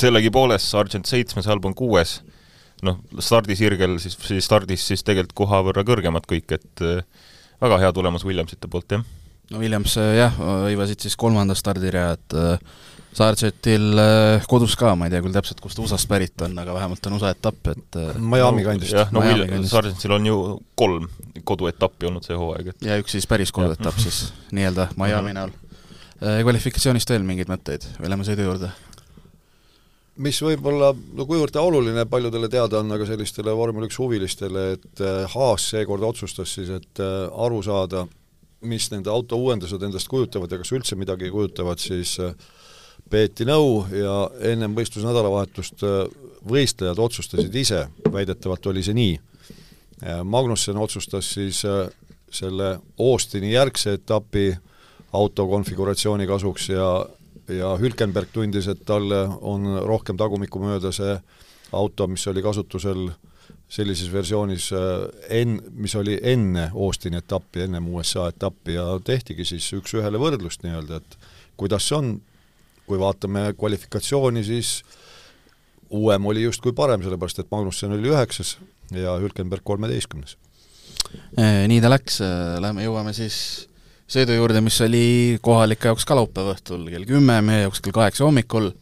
[0.00, 2.20] sellegipoolest Sargent seitsmes, Albon kuues,
[2.84, 7.02] noh, stardisirgel siis, siis stardis siis tegelikult koha võrra kõrgemad kõik, et eh,
[7.60, 9.02] väga hea tulemus Williamsite poolt, jah.
[9.50, 12.38] no Williams eh, jah, hõivasid siis kolmanda stardirea, et
[13.10, 17.06] Sargetil äh, kodus ka, ma ei tea küll täpselt, kust USA-st pärit on, aga vähemalt
[17.08, 18.94] on USA etapp, et äh, Miami kandist.
[18.94, 19.24] jah, no
[19.66, 20.36] Sargentil on ju
[20.78, 21.08] kolm
[21.46, 25.56] koduetappi olnud see hooaeg, et ja üks siis päris koduetapp siis nii-öelda Miami näol.
[26.20, 28.70] Äh, kvalifikatsioonist veel mingeid mõtteid või lähme sõidu juurde?
[30.20, 35.02] mis võib-olla no kuivõrd ta oluline paljudele teada on, aga sellistele vormel üks huvilistele, et
[35.32, 38.04] Haas seekord otsustas siis, et aru saada,
[38.60, 42.34] mis nende auto uuendused endast kujutavad ja kas üldse midagi kujutavad, siis äh,
[43.10, 44.14] peeti nõu ja
[44.52, 46.02] ennem võistluse nädalavahetust äh,
[46.50, 49.18] võistlejad otsustasid ise, väidetavalt oli see nii.
[50.24, 51.90] Magnussen otsustas siis äh,
[52.32, 54.54] selle Austini järgse etapi
[55.12, 56.90] auto konfiguratsiooni kasuks ja
[57.50, 61.16] ja Hülkenberg tundis, et talle on rohkem tagumikku mööda see
[61.74, 63.08] auto, mis oli kasutusel
[63.70, 65.04] sellises versioonis äh,
[65.40, 70.98] enn-, mis oli enne Austini etappi, ennem USA etappi ja tehtigi siis üks-ühele võrdlust nii-öelda,
[70.98, 71.18] et
[71.60, 72.12] kuidas see on,
[72.90, 74.80] kui vaatame kvalifikatsiooni, siis
[75.90, 78.56] uuem oli justkui parem, sellepärast et Magnussen oli üheksas
[78.94, 80.36] ja Hülkenberg kolmeteistkümnes.
[81.38, 83.36] Äh, nii ta läks, äh, lähme, jõuame siis
[84.10, 88.26] sõidu juurde, mis oli kohalike jaoks ka laupäeva õhtul kell kümme, meie jaoks kell kaheksa
[88.26, 88.72] hommikul,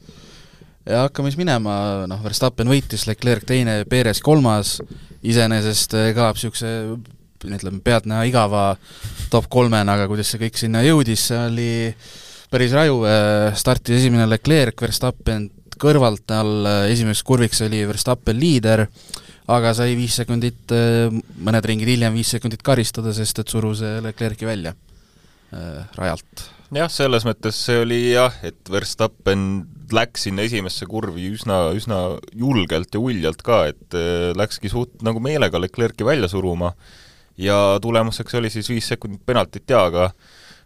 [0.89, 1.75] ja hakkame siis minema,
[2.09, 4.79] noh, Verstappen võitis, Leclerc teine, Perez kolmas,
[5.23, 6.73] iseenesest äh, ka niisuguse
[7.39, 8.63] ütleme, pealtnäha igava
[9.31, 11.71] top kolmena, aga kuidas see kõik sinna jõudis, see oli
[12.53, 18.87] päris raju, äh, startis esimene Leclerc, Verstappen kõrvalt tal, äh, esimeseks kurviks oli Verstappen liider,
[19.49, 21.09] aga sai viis sekundit, äh,
[21.45, 24.75] mõned ringid hiljem viis sekundit karistada, sest et surus Leclerc'i välja
[25.97, 26.51] rajalt.
[26.77, 32.93] jah, selles mõttes see oli jah, et Verstappen läks sinna esimesse kurvi üsna, üsna julgelt
[32.93, 33.97] ja uljalt ka, et
[34.37, 36.75] läkski suht nagu meelega Leclerc'i välja suruma
[37.41, 40.11] ja tulemuseks oli siis viis sekundit penaltit jaa, aga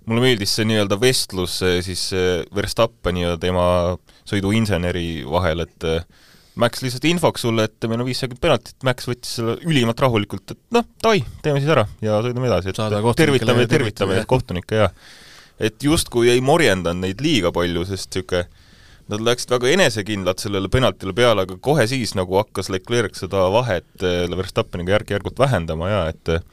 [0.07, 2.09] mulle meeldis see nii-öelda vestlus siis
[2.55, 3.65] Verstappeni ja tema
[4.29, 6.05] sõiduinseneri vahel, et äh,
[6.61, 10.53] Max lihtsalt infoks sulle, et meil on viis sekundit penaltit, Max võttis selle ülimalt rahulikult,
[10.53, 12.81] et noh, davai, teeme siis ära ja sõidame edasi, et
[13.17, 14.91] tervitame, tervitame neid kohtunikke ja
[15.63, 18.61] et justkui ei morjendanud neid liiga palju, sest niisugune
[19.11, 24.05] Nad läksid väga enesekindlalt sellele penaltile peale, aga kohe siis nagu hakkas Leclerc seda vahet
[24.07, 26.45] äh, Verstappeniga järk-järgult vähendama ja et äh,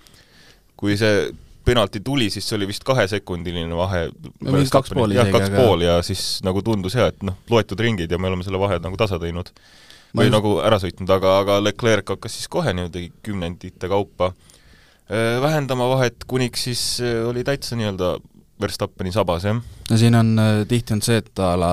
[0.79, 1.29] kui see
[1.69, 4.07] penalti tuli, siis see oli vist kahesekundiline vahe.
[4.73, 5.35] kaks pool isegi.
[5.35, 8.61] kaks pool ja siis nagu tundus jah, et noh, loetud ringid ja me oleme selle
[8.61, 9.53] vahe nagu tasa teinud.
[10.15, 10.35] või just...
[10.35, 14.33] nagu ära sõitnud, aga, aga Leclerc hakkas siis kohe niimoodi kümnendite kaupa
[15.41, 16.81] vähendama vahet, kuniks siis
[17.25, 18.17] oli täitsa nii-öelda
[18.61, 19.59] Verstappeni sabas, jah.
[19.89, 21.71] no siin on äh, tihti on see, et a la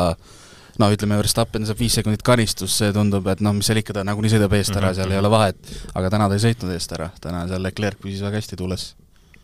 [0.78, 4.04] no ütleme, Verstappen saab viis sekundit karistust, see tundub, et noh, mis seal ikka, ta
[4.06, 5.00] nagunii sõidab eest ära mm, -hmm.
[5.00, 8.22] seal ei ole vahet, aga täna ta ei sõitnud eest ära, täna seal Leclerc püsis
[8.22, 8.86] väga hästi tuules.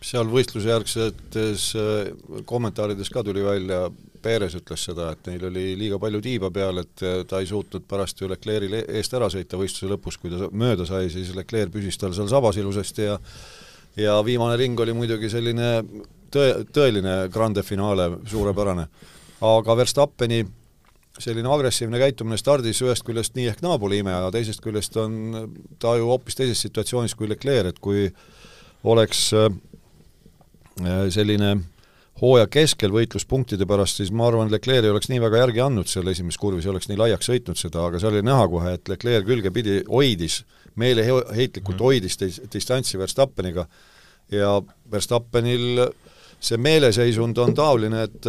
[0.02, 3.86] Seal võistlusejärgsetes äh, kommentaarides ka tuli välja,
[4.22, 7.86] Perez ütles seda, et neil oli liiga palju tiiba peal, et äh, ta ei suutnud
[7.90, 11.98] pärast ju Leclerc'il eest ära sõita võistluse lõpus, kui ta mööda sai, siis Leclerc püsis
[11.98, 13.18] tal seal sabas ilusasti ja
[13.96, 15.82] ja viimane ring oli muidugi selline
[16.32, 18.86] tõe, tõeline grande finaale, suurepärane.
[19.42, 20.44] aga Verstappeni
[21.20, 25.50] selline agressiivne käitumine stardis ühest küljest nii ehk naa pole ime, aga teisest küljest on
[25.82, 28.06] ta ju hoopis teises situatsioonis kui Leclerc, et kui
[28.84, 29.50] oleks äh,
[31.12, 31.56] selline
[32.20, 35.90] hooaja keskel võitlus punktide pärast, siis ma arvan, Leclerc ei oleks nii väga järgi andnud
[35.90, 38.92] seal esimeses kurvis, ei oleks nii laiaks sõitnud seda, aga seal oli näha kohe, et
[38.92, 40.42] Leclerc külgepidi hoidis,
[40.78, 41.84] meeleheitlikult mm.
[41.84, 43.66] hoidis dis-, distantsi Verstappeniga
[44.32, 44.54] ja
[44.92, 45.86] Verstappenil
[46.42, 48.28] see meeleseisund on taoline, et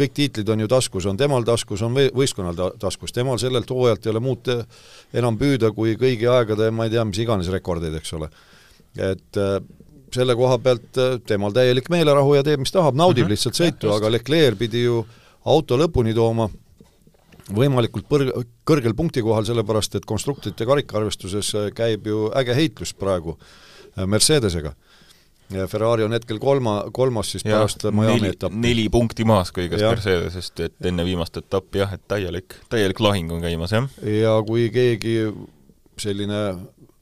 [0.00, 4.06] kõik tiitlid on ju taskus, on temal taskus, on võistkonnal ta-, taskus, temal sellelt hooajalt
[4.06, 4.50] ei ole muud
[5.16, 8.30] enam püüda kui kõigi aegade, ma ei tea, mis iganes rekordeid, eks ole.
[8.98, 9.60] et äh,
[10.14, 13.36] selle koha pealt äh, temal täielik meelerahu ja teeb, mis tahab, naudib mm -hmm.
[13.36, 15.04] lihtsalt sõitu, aga Leclerc pidi ju
[15.44, 16.48] auto lõpuni tooma
[17.54, 23.38] võimalikult põr-, kõrgel punktikohal, sellepärast et konstruktorite karikaarvestuses äh, käib ju äge heitlus praegu
[24.06, 24.74] Mercedesega
[25.50, 28.60] ja Ferrari on hetkel kolma, kolmas siis ja, pärast Miami etappi.
[28.62, 33.42] neli punkti maas kõigest Mercedesest, et enne viimast etappi jah, et täielik, täielik lahing on
[33.44, 33.88] käimas, jah.
[34.06, 35.16] ja kui keegi
[36.00, 36.40] selline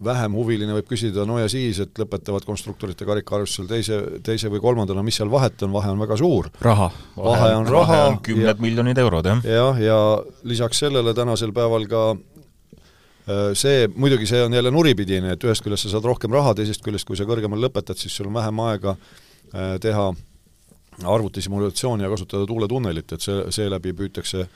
[0.04, 5.02] vähem huviline võib küsida, no ja siis, et lõpetavad konstruktorite karikaarvestusel teise, teise või kolmandana,
[5.02, 6.50] mis seal vahet on, vahe on väga suur.
[6.62, 6.90] raha.
[7.16, 8.02] vahe on raha.
[8.22, 9.42] kümned miljonid eurod, jah.
[9.44, 9.98] jah, ja
[10.46, 12.04] lisaks sellele tänasel päeval ka
[13.28, 16.80] Äh, see, muidugi see on jälle nuripidine, et ühest küljest sa saad rohkem raha, teisest
[16.84, 20.06] küljest kui sa kõrgemal lõpetad, siis sul on vähem aega äh, teha
[21.04, 24.46] arvutisimulatsiooni ja kasutada tuuletunnelit, et see, seeläbi püütakse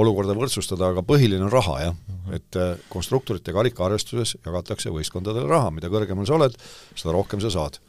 [0.00, 1.96] olukorda võrdsustada, aga põhiline on raha, jah.
[2.34, 6.58] et äh, konstruktorite karikaarvestuses jagatakse võistkondadele raha, mida kõrgemal sa oled,
[6.94, 7.80] seda rohkem sa saad.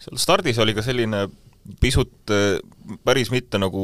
[0.00, 1.26] seal stardis oli ka selline
[1.80, 2.32] pisut
[3.04, 3.82] päris mitte nagu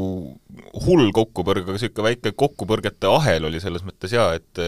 [0.86, 4.62] hull kokkupõrge, aga niisugune väike kokkupõrgete ahel oli selles mõttes jaa, et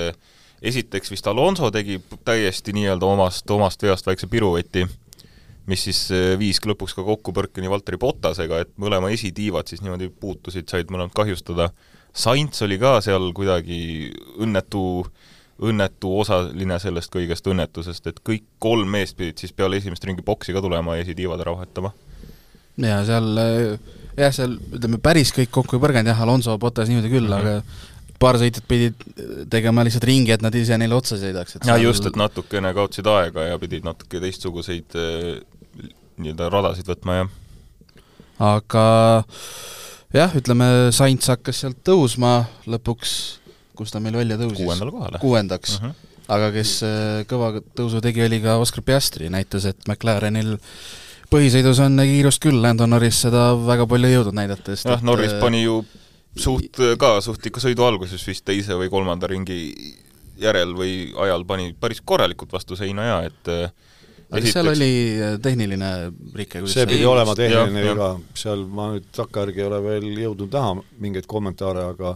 [0.62, 4.85] esiteks vist Alonso tegi täiesti nii-öelda omast, omast veast väikse pirueti,
[5.68, 6.02] mis siis
[6.40, 11.70] viiski lõpuks ka kokkupõrkeni Valteri Bottasega, et mõlema esitiivad siis niimoodi puutusid, said mõlemad kahjustada.
[12.14, 14.11] Sainz oli ka seal kuidagi
[14.42, 15.05] õnnetu,
[15.62, 20.55] õnnetu osaline sellest kõigest õnnetusest, et kõik kolm meest pidid siis peale esimest ringi boksi
[20.57, 21.92] ka tulema ja esitiivad ära vahetama.
[22.79, 23.31] ja seal
[24.18, 27.62] jah, seal ütleme, päris kõik kokku ei põrganud jah, Alonso, Bottas niimoodi küll mm, -hmm.
[27.62, 29.03] aga paar sõitjat pidid
[29.51, 31.59] tegema lihtsalt ringi, et nad ise neile otsa sõidaks.
[31.61, 31.85] ja seal...
[31.87, 35.35] just, et natukene kaotasid aega ja pidid natuke teistsuguseid eh,
[36.18, 37.29] nii-öelda radasid võtma, jah.
[38.55, 38.87] aga
[40.14, 43.12] jah, ütleme, Sainz hakkas sealt tõusma lõpuks,
[43.79, 44.64] kus ta meil välja tõusis?
[44.64, 45.21] kuuendale kohale.
[45.23, 45.83] kuuendaks uh.
[45.83, 45.90] Mhm.
[45.90, 46.25] -huh.
[46.37, 50.57] aga kes eh, kõva tõusu tegi, oli ka Oscar Piastri, näitas, et McLarenil
[51.33, 55.35] põhisõidus on kiirust küll, Landon Norris seda väga palju ei jõudnud näidata, sest jah, Norris
[55.37, 55.83] eh, pani ju
[56.38, 59.59] suht ka, suht ikka sõidu alguses vist teise või kolmanda ringi
[60.38, 63.51] järel või ajal pani päris korralikult vastu seina ja et
[64.29, 64.53] aga esiteks...
[64.53, 65.91] seal oli äh, tehniline
[66.37, 66.62] rike?
[66.69, 70.77] see pidi ei, olema tehniline viga, seal ma nüüd takkajärgi ei ole veel jõudnud näha
[71.05, 72.14] mingeid kommentaare, aga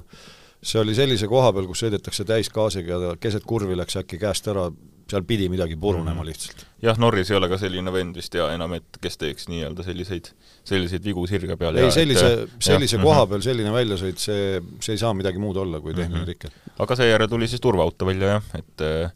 [0.62, 4.68] see oli sellise koha peal, kus sõidetakse täisgaasiga ja keset kurvi läks äkki käest ära
[5.12, 6.28] seal pidi midagi purunema mhm.
[6.30, 6.64] lihtsalt.
[6.82, 10.30] jah, Norris ei ole ka selline vend vist ja enam, et kes teeks nii-öelda selliseid,
[10.68, 11.78] selliseid vigu sirge peal.
[11.80, 12.30] ei, sellise,
[12.62, 13.04] sellise jah.
[13.04, 13.32] koha mhm.
[13.34, 16.48] peal selline väljasõit, see, see ei saa midagi muud olla kui tehniline mm -hmm.
[16.48, 16.78] rike.
[16.84, 19.12] aga seejärel tuli siis turvaauto välja jah, et äh,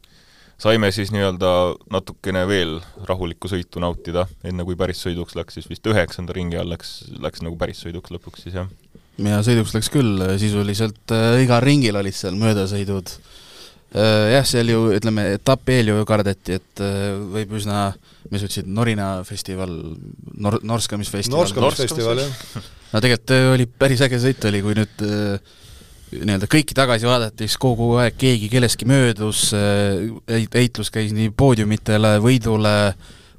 [0.59, 1.53] saime siis nii-öelda
[1.93, 6.73] natukene veel rahulikku sõitu nautida, enne kui päris sõiduks läks, siis vist üheksanda ringi all
[6.73, 8.71] läks, läks nagu päris sõiduks lõpuks siis jah.
[9.19, 13.19] ja sõiduks läks küll, sisuliselt äh, igal ringil olid seal möödasõidud
[13.95, 17.93] Äh, jah, seal ju ütleme, etapi eel ju kardeti, et äh, võib üsna,
[18.33, 19.71] mis sa ütlesid, Norina festival,
[20.43, 21.47] Nor-, norskamisfestival.
[21.47, 22.67] norskamisfestival, jah.
[22.91, 25.07] no tegelikult äh, oli päris äge sõit oli, kui nüüd
[26.13, 29.51] nii-öelda kõiki tagasi vaadata, siis kogu aeg keegi kellestki möödus,
[30.55, 32.77] heitlus käis nii poodiumitele, võidule,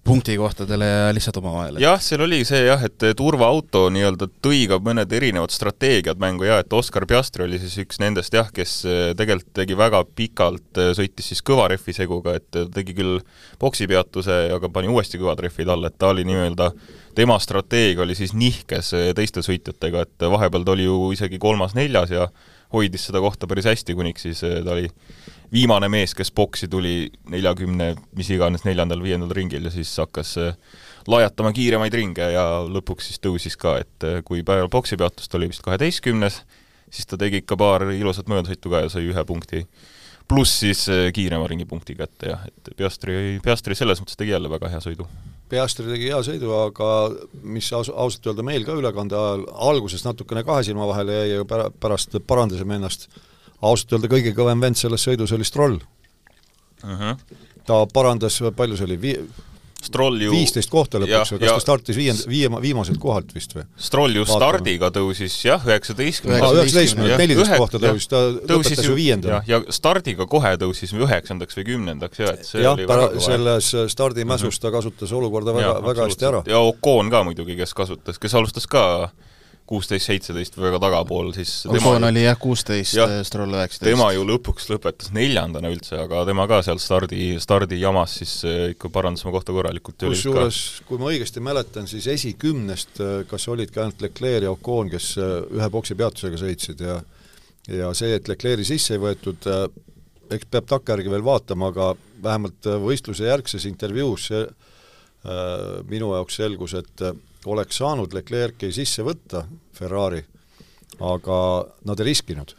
[0.08, 1.80] punktikohtadele ja lihtsalt omavahel.
[1.84, 6.62] jah, seal oli see jah, et turvaauto nii-öelda tõi ka mõned erinevad strateegiad mängu ja
[6.64, 10.94] et Oscar Piastri oli siis üks nendest jah, kes eh, tegelikult tegi väga pikalt, eh,
[10.98, 13.20] sõitis siis kõva rehvi seguga, et tegi küll
[13.60, 16.72] boksipeatuse, aga pani uuesti kõvad rehvid alla, et ta oli nii-öelda,
[17.18, 22.14] tema strateegia oli siis nihkes eh, teiste sõitjatega, et vahepeal ta oli ju isegi kolmas-neljas
[22.14, 22.28] ja
[22.74, 24.90] hoidis seda kohta päris hästi, kuniks siis ta oli
[25.54, 30.36] viimane mees, kes boksi tuli neljakümne, mis iganes, neljandal-viiendal ringil ja siis hakkas
[31.08, 35.64] lajatama kiiremaid ringe ja lõpuks siis tõusis ka, et äh, kui päeval poksipeatust oli vist
[35.66, 36.42] kaheteistkümnes,
[36.92, 39.66] siis ta tegi ikka paar ilusat möödasõitu ka ja sai ühe punkti.
[40.28, 44.70] pluss siis kiirema ringi punkti kätte jah, et Piastri, Piastri selles mõttes tegi jälle väga
[44.70, 45.08] hea sõidu.
[45.48, 46.88] Piastri tegi hea sõidu, aga
[47.48, 51.46] mis aus, ausalt öelda meil ka ülekande ajal alguses natukene kahe silma vahele jäi ja
[51.48, 53.08] pära-, pärast parandasime ennast,
[53.62, 56.90] ausalt öelda kõige kõvem vend selles sõidus oli Stroll uh.
[56.90, 57.16] -huh.
[57.66, 59.22] ta parandas, palju see oli, vii-,
[59.88, 63.56] Stroll ju viisteist kohta lõpuks või kas ja, ta startis viiend-, viie, viimaselt kohalt vist
[63.56, 63.66] või?
[63.88, 64.40] Stroll ju Vaatame.
[64.40, 69.42] stardiga tõusis jah, üheksateistkümnendalt, Jah, neliteist kohta tõusis, ta tõusis ju viiendana.
[69.48, 73.26] ja, stardiga kohe tõusis üheksandaks või kümnendaks ja et see jah, oli väga kõva.
[73.30, 76.44] selles stardimäsus ta kasutas olukorda väga, väga hästi ära.
[76.48, 78.84] ja Ocon ka muidugi, kes kasutas, kes alustas ka
[79.68, 83.14] kuusteist, seitseteist või väga tagapool, siis Ocon oli jah kuusteist, Jah.
[83.28, 83.88] Stroll üheksateist.
[83.90, 88.92] tema ju lõpuks lõpetas neljandana üldse, aga tema ka seal stardi, stardijamas siis äh, ikka
[88.94, 94.02] parandas oma kohta korralikult kusjuures, kui ma õigesti mäletan, siis esikümnest äh, kas olidki ainult
[94.06, 97.02] Leclerc ja Ocon, kes ühe boksi peatusega sõitsid ja
[97.68, 99.44] ja see, et Leclerc'i sisse ei võetud,
[100.32, 101.92] eks peab takkajärgi veel vaatama, aga
[102.24, 104.54] vähemalt äh, võistluse järgses intervjuus see äh,
[105.90, 107.06] minu jaoks selgus, et
[107.48, 109.46] oleks saanud Leclerc'i sisse võtta,
[109.78, 110.24] Ferrari,
[111.00, 111.40] aga
[111.86, 112.56] nad ei riskinud.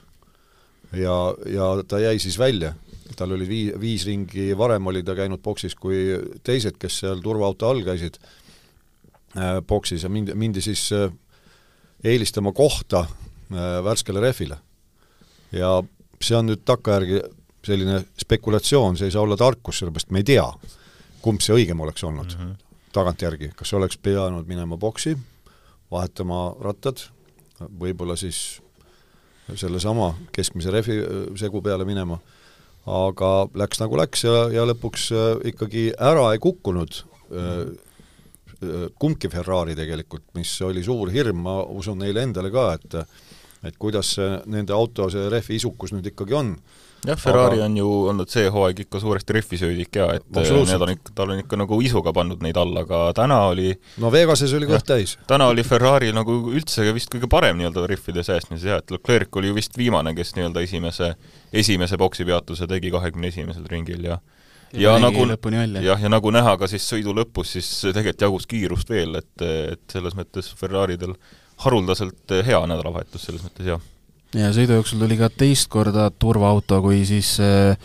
[0.92, 2.74] ja, ja ta jäi siis välja,
[3.16, 7.68] tal oli vii-, viis ringi varem oli ta käinud boksis kui teised, kes seal turvaauto
[7.68, 8.18] all käisid
[9.36, 11.10] äh, boksis ja mindi, mindi siis äh,
[12.04, 14.58] eelistama kohta äh, värskele rehvile.
[15.52, 15.82] ja
[16.22, 17.20] see on nüüd takkajärgi
[17.64, 20.46] selline spekulatsioon, see ei saa olla tarkus, sellepärast me ei tea,
[21.24, 22.67] kumb see õigem oleks olnud mm -hmm.
[22.98, 25.14] Tagantjärgi, kas oleks pidanud minema boksi,
[25.92, 27.04] vahetama rattad,
[27.58, 28.58] võib-olla siis
[29.56, 32.18] sellesama keskmise rehvi äh, segu peale minema,
[32.88, 37.62] aga läks nagu läks ja, ja lõpuks äh, ikkagi ära ei kukkunud äh,
[38.98, 43.02] kumbki Ferrari tegelikult, mis oli suur hirm, ma usun neile endale ka, et
[43.66, 46.52] et kuidas see nende auto, see rehvi isukus nüüd ikkagi on.
[47.06, 50.72] Jah, Ferrari Aga- on ju olnud see hooaeg ikka suuresti rehvisöödik ja et Absoluutselt.
[50.72, 54.12] need on ikka, tal on ikka nagu isuga pannud neid alla, aga täna oli no
[54.12, 55.16] Vegases oli kõht täis.
[55.30, 59.52] täna oli Ferrari nagu üldse vist kõige parem nii-öelda rihvide säästmises ja et Leclerc oli
[59.52, 61.14] ju vist viimane, kes nii-öelda esimese,
[61.52, 64.18] esimese boksipeatuse tegi kahekümne esimesel ringil ja
[64.72, 65.50] ja nägi nagu
[65.82, 69.84] jah, ja nagu näha ka siis sõidu lõpus, siis tegelikult jagus kiirust veel, et, et
[69.92, 71.14] selles mõttes Ferraridel
[71.64, 73.80] haruldaselt hea nädalavahetus selles mõttes, jah.
[74.36, 77.78] Ja sõidu jooksul tuli ka teist korda turvaauto, kui siis äh,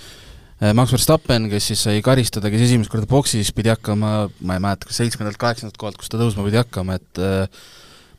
[0.75, 4.89] Max Verstappen, kes siis sai karistada, kes esimest korda boksis pidi hakkama, ma ei mäleta,
[4.89, 7.63] kas seitsmendalt, kaheksandalt kohalt, kus ta tõusma pidi hakkama, et äh,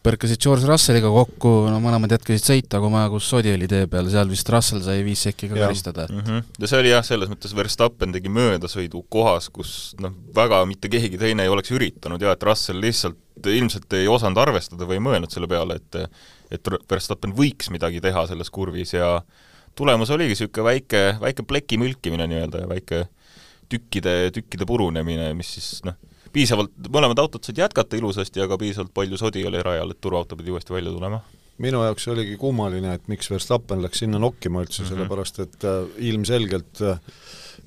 [0.05, 4.11] põrkasid George Russelliga kokku, no mõlemad jätkasid sõita, kui maja, kus sodi oli tee peal,
[4.13, 6.07] seal vist Russell sai viis sekki ka karistada.
[6.11, 6.25] mm.
[6.27, 6.45] -hmm.
[6.61, 11.21] ja see oli jah, selles mõttes Verstappen tegi möödasõidu kohas, kus noh, väga mitte keegi
[11.21, 15.33] teine ei oleks üritanud ja et Russell lihtsalt ilmselt ei osanud arvestada või ei mõelnud
[15.33, 16.11] selle peale, et
[16.51, 19.21] et Verstappen võiks midagi teha selles kurvis ja
[19.77, 23.05] tulemus oligi niisugune väike, väike pleki mülkimine nii-öelda ja väike
[23.71, 25.97] tükkide, tükkide purunemine, mis siis noh,
[26.35, 30.55] piisavalt, mõlemad autod said jätkata ilusasti, aga piisavalt palju sodi oli rajal, et turvaauto pidi
[30.55, 31.23] uuesti välja tulema.
[31.59, 34.95] minu jaoks oligi kummaline, et miks Verstappen läks sinna nokkima üldse mm, -hmm.
[34.95, 36.99] sellepärast et äh, ilmselgelt äh,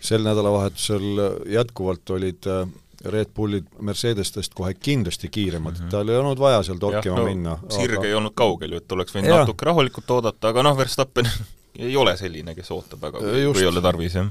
[0.02, 2.44] sel nädalavahetusel äh, jätkuvalt olid
[3.05, 5.91] Red Bullid Mercedestest kohe kindlasti kiiremad mm, -hmm.
[5.91, 7.60] tal ei olnud vaja seal torkima no, minna.
[7.69, 9.45] sirg ei olnud kaugel ju, et oleks võinud Jah.
[9.45, 11.29] natuke rahulikult oodata, aga noh, Verstappen
[11.77, 14.29] ei ole selline, kes ootab väga, kui ei ole tarvis, jah.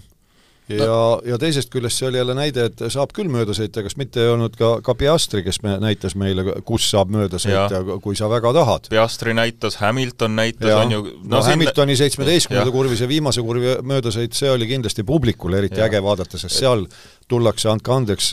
[0.68, 0.98] ja,
[1.30, 4.32] ja teisest küljest see oli jälle näide, et saab küll mööda sõita, kas mitte ei
[4.32, 8.50] olnud ka, ka Piastri, kes me, näitas meile, kus saab mööda sõita, kui sa väga
[8.56, 8.90] tahad.
[8.90, 12.78] Piastri näitas, Hamilton näitas, ja on ju no, no Hamiltoni seitsmeteistkümnenda jah.
[12.80, 15.90] kurvis ja viimase kurvi möödasõit, see oli kindlasti publikule eriti Jah.
[15.90, 16.88] äge vaadata, sest seal
[17.28, 18.32] tullakse, andke andeks,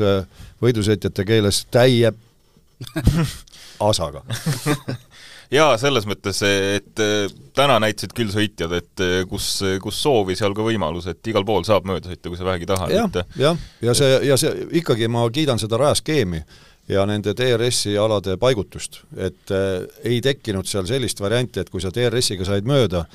[0.63, 2.12] võidusõitjate keeles täie
[3.89, 4.23] asaga.
[5.58, 7.25] jaa, selles mõttes, et eh,
[7.56, 9.47] täna näitasid küll sõitjad, et eh, kus,
[9.84, 12.93] kus soovi, seal ka võimalus, et igal pool saab mööda sõita, kui sa vähegi tahad,
[12.93, 16.43] jah et, jah, ja see, ja see ikkagi ma kiidan seda rajaskeemi
[16.91, 21.93] ja nende DRS-i alade paigutust, et äh, ei tekkinud seal sellist varianti, et kui sa
[21.93, 23.06] DRS-iga said mööda,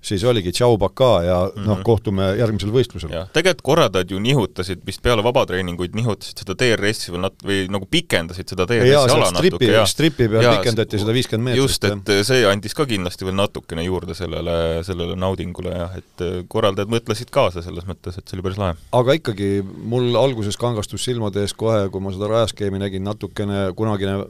[0.00, 1.66] siis oligi tšau, pakaa ja mm -hmm.
[1.66, 3.12] noh, kohtume järgmisel võistlusel.
[3.32, 8.48] tegelikult korraldajad ju nihutasid vist peale vabatreeninguid, nihutasid seda DRS-i veel nat-, või nagu pikendasid
[8.48, 11.62] seda DRS-i jaa, ala seal natuke stripi ja, stripi peal Jaa, pikendati seda viiskümmend meetrit.
[11.62, 16.42] just, et see andis ka kindlasti veel natukene juurde sellele, sellele naudingule jah, et eh,
[16.48, 18.76] korraldajad mõtlesid kaasa selles mõttes, et see oli päris lahe.
[18.92, 24.24] aga ikkagi, mul alguses kangastus silmade ees kohe, kui ma seda rajaskeemi nägin, natukene kunagine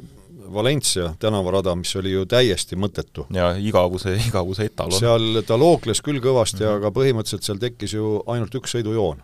[0.55, 3.26] Valencia tänavarada, mis oli ju täiesti mõttetu.
[3.34, 4.99] ja igavuse, igavuse etalon.
[4.99, 6.72] seal ta lookles küll kõvasti mm, Mhm.
[6.72, 6.76] -hmm.
[6.76, 9.18] aga põhimõtteliselt seal tekkis ju ainult üks sõidujoon.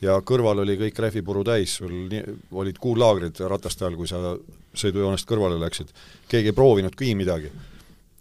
[0.00, 4.36] ja kõrval oli kõik rehvipuru täis, sul nii, olid kuullaagrid rataste all, kui sa
[4.74, 5.88] sõidujoonest kõrvale läksid.
[6.28, 7.50] keegi ei proovinudki midagi.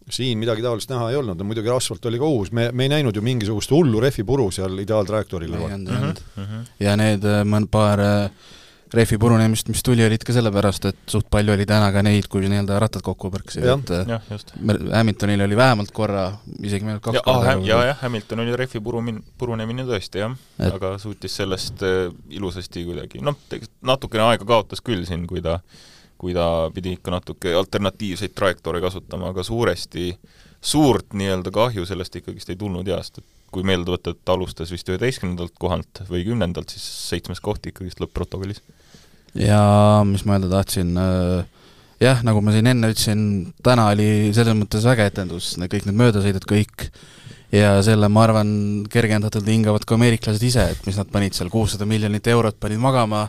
[0.09, 2.89] siin midagi taolist näha ei olnud, no muidugi asfalt oli ka uus, me, me ei
[2.89, 5.77] näinud ju mingisugust hullu rehvipuru seal ideaaltrajektoori kõrval.
[5.77, 6.65] Mm -hmm.
[6.79, 8.31] ja need äh, mõn paar äh,
[8.93, 12.45] rehvi purunemist, mis tuli, olid ka sellepärast, et suht palju oli täna ka neid, kui
[12.47, 14.53] nii-öelda rattad kokku põrksid, et jah, just.
[14.93, 16.29] Hamiltonil oli vähemalt korra,
[16.63, 20.37] isegi meil kaks ja, korda ah, ja, jah, Hamilton oli rehvi purumin-, purunemine tõesti jah.
[20.69, 22.07] Aga suutis sellest äh,
[22.37, 23.37] ilusasti kuidagi, noh,
[23.85, 25.59] natukene aega kaotas küll siin, kui ta
[26.17, 30.09] kui ta pidi ikka natuke alternatiivseid trajektoore kasutama, aga suuresti,
[30.61, 34.71] suurt nii-öelda kahju sellest ikkagist ei tulnud heast, et kui meelde võtta, et ta alustas
[34.73, 38.61] vist üheteistkümnendalt kohalt või kümnendalt, siis seitsmes koht ikkagist lõpp-protokollis.
[39.37, 39.61] ja
[40.07, 41.45] mis ma öelda tahtsin äh,,
[42.03, 43.21] jah, nagu ma siin enne ütlesin,
[43.63, 46.89] täna oli selles mõttes äge etendus, kõik need möödasõidud, kõik,
[47.53, 48.49] ja selle, ma arvan,
[48.91, 53.27] kergendatult hingavad ka ameeriklased ise, et mis nad panid seal, kuussada miljonit eurot panid magama,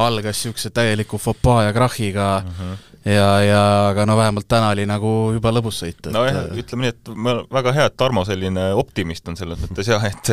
[0.00, 2.72] algas niisuguse täieliku fopaa ja krahhiga uh, mhm.
[2.72, 6.86] -huh ja, ja aga no vähemalt täna oli nagu juba lõbus sõit, et nojah, ütleme
[6.86, 10.32] nii, et ma, väga hea, et Tarmo selline optimist on selles mõttes jah, et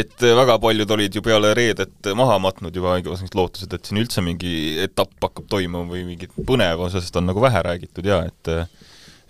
[0.00, 4.22] et väga paljud olid ju peale reedet maha matnud juba igasugused lootused, et siin üldse
[4.22, 8.54] mingi etapp hakkab toimuma või mingit põnevusest on nagu vähe räägitud ja et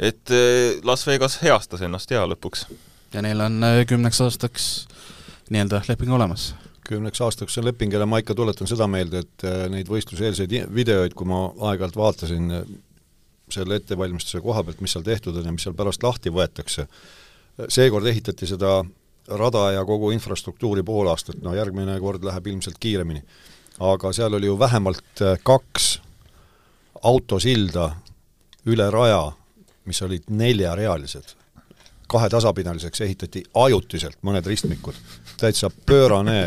[0.00, 0.32] et
[0.84, 2.66] Las Vegas heastas ennast ja lõpuks.
[3.14, 4.66] ja neil on kümneks aastaks
[5.50, 6.52] nii-öelda leping olemas
[6.88, 11.14] kümneks aastaks on leping ja ma ikka tuletan seda meelde, et äh, neid võistluseelseid videoid,
[11.18, 12.70] kui ma aeg-ajalt vaatasin äh,
[13.50, 16.86] selle ettevalmistuse koha pealt, mis seal tehtud on ja mis seal pärast lahti võetakse,
[17.68, 18.80] seekord ehitati seda
[19.38, 23.22] rada ja kogu infrastruktuuri pool aastat, no järgmine kord läheb ilmselt kiiremini.
[23.80, 26.00] aga seal oli ju vähemalt äh, kaks
[27.02, 27.90] autosilda
[28.66, 29.32] üle raja,
[29.84, 31.34] mis olid neljarealised
[32.10, 34.96] kahe tasapinaliseks ehitati ajutiselt mõned ristmikud,
[35.40, 36.42] täitsa pöörane.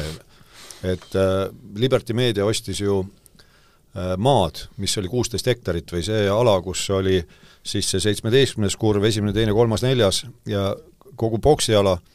[0.83, 1.47] Et äh,
[1.79, 7.21] Liberty Media ostis ju äh, maad, mis oli kuusteist hektarit või see ala, kus oli
[7.63, 10.73] siis see seitsmeteistkümnes kurv, esimene, teine, kolmas, neljas ja
[11.15, 12.12] kogu boksiala, äh,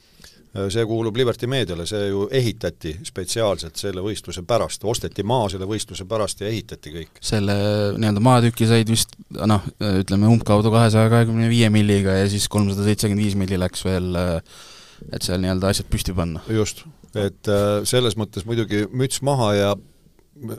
[0.73, 6.07] see kuulub Liberty Mediale, see ju ehitati spetsiaalselt selle võistluse pärast, osteti maa selle võistluse
[6.09, 7.21] pärast ja ehitati kõik.
[7.21, 7.57] selle
[7.99, 13.25] nii-öelda maatüki said vist noh, ütleme umbkaudu kahesaja kahekümne viie milliga ja siis kolmsada seitsekümmend
[13.27, 14.17] viis milli läks veel
[15.13, 16.43] et seal nii-öelda asjad püsti panna.
[16.53, 16.87] just
[17.17, 19.71] et äh, selles mõttes muidugi müts maha ja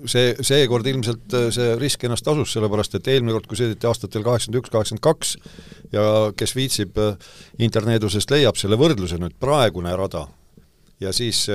[0.10, 4.26] see, seekord ilmselt äh, see risk ennast tasus, sellepärast et eelmine kord, kui sõideti aastatel
[4.26, 5.36] kaheksakümmend üks, kaheksakümmend kaks
[5.96, 6.04] ja
[6.38, 7.32] kes viitsib äh,
[7.66, 10.26] interneedusest, leiab selle võrdluse nüüd, praegune rada
[11.00, 11.46] ja siis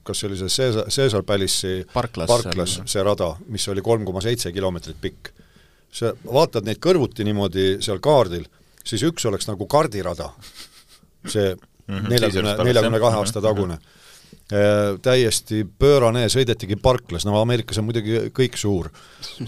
[0.00, 4.22] kas see oli see Caesar, Caesar Palace'i parklas, parklas see rada, mis oli kolm koma
[4.24, 5.34] seitse kilomeetrit pikk.
[5.94, 8.46] sa vaatad neid kõrvuti niimoodi seal kaardil,
[8.84, 10.30] siis üks oleks nagu kardirada,
[11.28, 12.08] see mhm.
[12.08, 13.82] neljakümne, neljakümne kahe aasta tagune mm.
[13.82, 14.03] -hmm Äh,
[15.02, 18.90] täiesti pöörane, sõidetigi parklas, no Ameerikas on muidugi kõik suur,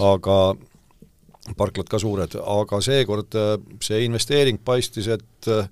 [0.00, 0.38] aga
[1.60, 3.52] parklad ka suured, aga seekord äh,
[3.84, 5.68] see investeering paistis, et äh,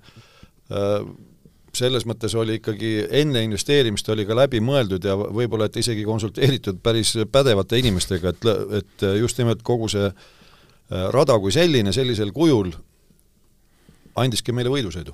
[1.75, 6.79] selles mõttes oli ikkagi enne investeerimist oli ka läbi mõeldud ja võib-olla et isegi konsulteeritud
[6.83, 8.47] päris pädevate inimestega, et,
[8.79, 10.07] et just nimelt kogu see
[11.11, 12.71] rada kui selline, sellisel kujul
[14.21, 15.11] andiski meile võidusõidu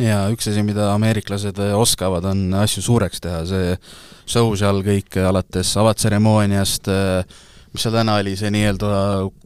[0.00, 3.74] ja üks asi, mida ameeriklased äh, oskavad, on asju suureks teha, see
[4.26, 7.42] show seal kõik alates avatseremooniast, äh,
[7.74, 8.88] mis seal täna oli, see nii-öelda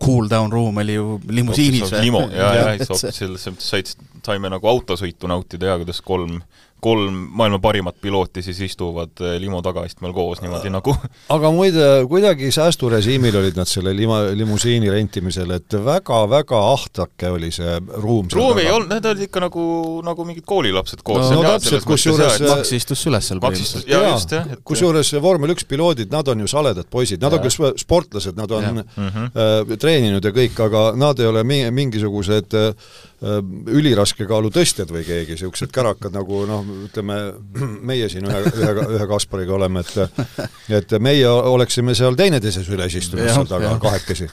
[0.05, 2.05] cool down room oli ju limusiinis või?
[2.09, 3.93] limo, jaa, jaa, hoopis selles said,
[4.25, 6.41] saime nagu autosõitu nautida ja kuidas kolm
[6.81, 10.95] kolm maailma parimat pilooti siis istuvad eh, limo tagaistmel koos niimoodi nagu
[11.37, 17.79] aga muide, kuidagi säästurežiimil olid nad selle lima, limusiini rentimisel, et väga-väga ahtake oli see
[17.99, 19.65] ruum ruumi ei olnud, need olid ikka nagu,
[20.07, 23.91] nagu mingid koolilapsed koos no, no täpselt, kusjuures Max istus süles seal põhimõtteliselt.
[23.91, 24.55] jaa, just, jah.
[24.69, 27.41] kusjuures vormel üks piloodid, nad on ju saledad poisid, nad ja.
[27.41, 28.73] on küll sportlased, nad on ja.
[28.73, 29.29] mm -hmm.
[29.35, 32.75] äh, treeninud ja kõik, aga nad ei ole mi-, mingisugused äh,
[33.18, 37.17] Äh, üliraske kaalu tõstjad või keegi, niisugused kärakad nagu noh, ütleme
[37.91, 43.27] meie siin ühe, ühe, ühe Kaspariga oleme, et et meie oleksime seal teineteise süles istunud
[43.27, 44.31] seal taga kahekesi.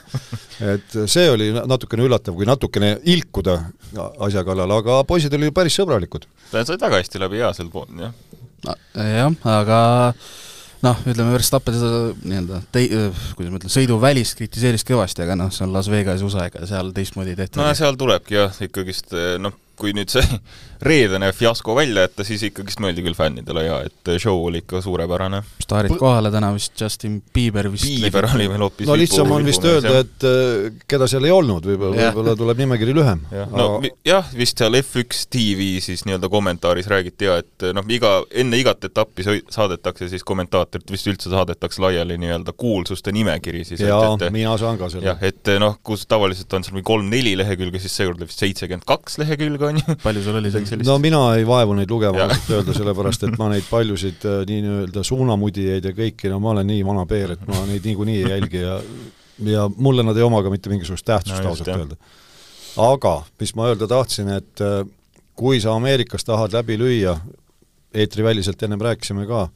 [0.62, 3.58] et see oli natukene üllatav, kui natukene ilkuda
[4.22, 6.30] asja kallal, aga poisid olid ju päris sõbralikud.
[6.52, 8.14] ta sai väga hästi läbi jaa sel pool, jah.
[8.94, 9.80] jah, aga
[10.84, 12.88] noh, ütleme Verstappen seda nii-öelda tei-,
[13.38, 16.92] kuidas ma ütlen, sõiduvälist kritiseeris kõvasti, aga noh, see on Las Vegas USA, ega seal
[16.96, 17.62] teistmoodi ei tehta.
[17.62, 20.24] no seal tulebki jah, ikkagist noh, kui nüüd see
[20.86, 25.42] reedene fiasko välja jätta, siis ikkagist mõeldi küll fännidele ja et show oli ikka suurepärane.
[25.62, 29.64] staarid kohale täna vist, Justin Bieber vist Bieber oli veel hoopis no lihtsam on vist
[29.64, 33.22] öelda, et äh, keda seal ei olnud, võib-olla, võib-olla tuleb nimekiri lühem.
[33.32, 38.18] jah, no jah, vist seal F1 TV siis nii-öelda kommentaaris räägiti ja et noh, iga,
[38.36, 43.80] enne igat etappi saadetakse siis kommentaatorit vist üldse saadetakse laiali nii-öelda kuulsuste nimekiri siis.
[43.80, 45.08] jaa, mina saan ka selle.
[45.08, 48.86] jah, et noh, kus tavaliselt on seal mingi kolm-neli lehekülge, siis seekord oli vist seitsekümmend
[48.88, 49.96] kaks lehekülge, on ju.
[50.02, 50.66] palju sul oli seal?
[50.68, 50.88] sellist?
[50.88, 55.04] no mina ei vaevu neid lugema ausalt öelda, sellepärast et ma neid paljusid äh, nii-öelda
[55.06, 58.64] suunamudijaid ja kõiki, no ma olen nii vana peer, et ma neid niikuinii ei jälgi
[58.64, 58.80] ja
[59.44, 61.96] ja mulle nad ei oma ka mitte mingisugust tähtsust no, ausalt öelda.
[62.80, 64.80] aga mis ma öelda tahtsin, et äh,
[65.36, 67.18] kui sa Ameerikas tahad läbi lüüa,
[67.94, 69.48] eetriväliselt ennem rääkisime ka,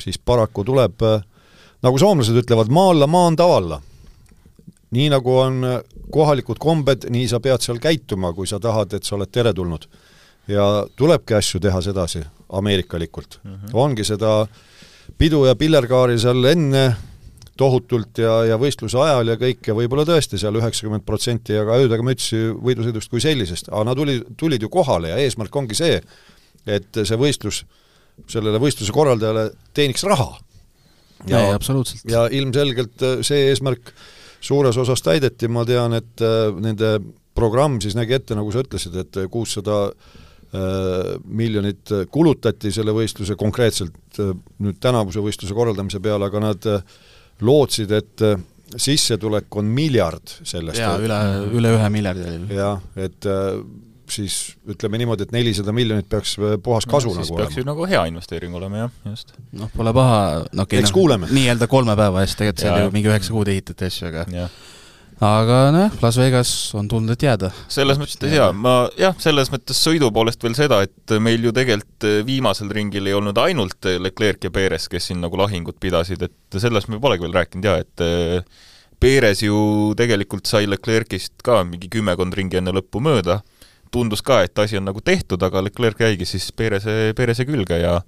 [0.00, 1.20] siis paraku tuleb, äh,
[1.84, 3.82] nagu soomlased ütlevad, maa alla maan tavalla
[4.90, 5.60] nii nagu on
[6.10, 9.86] kohalikud kombed, nii sa pead seal käituma, kui sa tahad, et sa oled teretulnud
[10.50, 12.24] ja tulebki asju teha sedasi,
[12.58, 13.54] ameerikalikult mm.
[13.54, 13.70] -hmm.
[13.72, 14.46] ongi seda
[15.18, 16.84] pidu ja pillerkaari seal enne
[17.60, 21.76] tohutult ja, ja võistluse ajal ja kõik ja võib-olla tõesti seal üheksakümmend protsenti ja ka
[21.82, 25.98] öödega mütsi võidusõidust kui sellisest, aga nad tulid, tulid ju kohale ja eesmärk ongi see,
[26.66, 27.64] et see võistlus,
[28.30, 30.30] sellele võistluse korraldajale teeniks raha.
[31.26, 32.06] ja, ja, absoluutselt.
[32.08, 33.92] ja ilmselgelt see eesmärk
[34.40, 36.98] suures osas täideti, ma tean, et äh, nende
[37.36, 43.36] programm siis nägi ette, nagu sa ütlesid, et kuussada 600 Äh, miljonit kulutati selle võistluse
[43.38, 46.66] konkreetselt äh, nüüd tänavuse võistluse korraldamise peale, aga nad
[47.46, 48.24] lootsid, et
[48.74, 50.80] sissetulek on miljard sellest.
[50.82, 51.20] jaa, üle,
[51.54, 53.30] üle ühe miljardi jah, et
[54.14, 54.38] siis
[54.70, 57.46] ütleme niimoodi, et nelisada miljonit peaks puhas kasu no, nagu olema.
[57.46, 59.32] peaks ju nagu hea investeering olema, jah, just.
[59.56, 63.12] noh, pole paha, no okei okay, no, nii-öelda kolme päeva eest, tegelikult seal ju mingi
[63.12, 64.50] üheksa kuud ehitati asju, aga ja
[65.20, 67.50] aga nojah, Las Vegas on tulnud, et jääda.
[67.68, 72.08] selles mõttes jaa, ma jah, selles mõttes sõidu poolest veel seda, et meil ju tegelikult
[72.26, 76.88] viimasel ringil ei olnud ainult Leclerc ja Perez, kes siin nagu lahingut pidasid, et sellest
[76.88, 78.48] me polegi veel rääkinud jaa, et
[79.00, 79.58] Perez ju
[79.96, 83.40] tegelikult sai Leclercist ka mingi kümmekond ringi enne lõppu mööda,
[83.90, 88.00] tundus ka, et asi on nagu tehtud, aga Leclerc jäigi siis Pereze, Pereze külge ja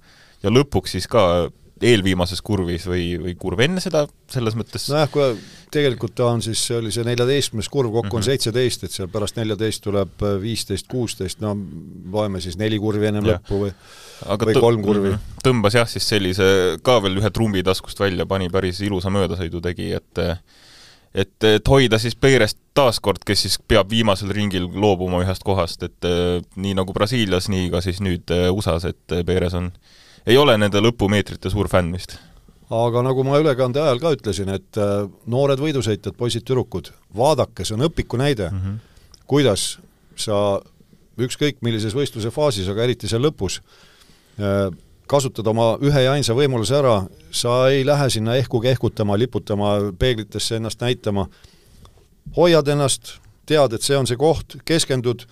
[0.43, 1.49] ja lõpuks siis ka
[1.83, 5.25] eelviimases kurvis või, või kurv enne seda, selles mõttes nojah, kui
[5.73, 8.15] tegelikult ta on siis, see oli see neljateistkümnes kurv, kokku mm -hmm.
[8.15, 8.29] on mhm.
[8.29, 11.55] seitseteist, et seal pärast neljateist tuleb viisteist, kuusteist, no
[12.11, 13.37] loeme siis neli kurvi ennem ja.
[13.37, 13.73] lõppu või
[14.23, 15.09] Aga või kolm kurvi.
[15.09, 15.39] Mhm.
[15.43, 19.91] tõmbas jah, siis sellise ka veel ühe trumbi taskust välja, pani päris ilusa möödasõidu tegi,
[19.91, 20.23] et
[21.13, 26.07] et, et hoida siis Peirest taaskord, kes siis peab viimasel ringil loobuma ühest kohast, et
[26.55, 29.71] nii nagu Brasiilias, nii ka siis nüüd USA-s, et Peires on
[30.25, 32.17] ei ole nende lõpumeetrite suur fänn vist.
[32.73, 34.79] aga nagu ma ülekande ajal ka ütlesin, et
[35.29, 39.25] noored võidusõitjad, poisid-tüdrukud, vaadake, see on õpiku näide mm, -hmm.
[39.29, 39.77] kuidas
[40.15, 40.61] sa
[41.19, 43.59] ükskõik millises võistluse faasis, aga eriti seal lõpus,
[45.07, 50.57] kasutad oma ühe ja ainsa võimaluse ära, sa ei lähe sinna ehku kehkutama, liputama, peeglitesse
[50.59, 51.27] ennast näitama,
[52.37, 55.25] hoiad ennast, tead, et see on see koht, keskendud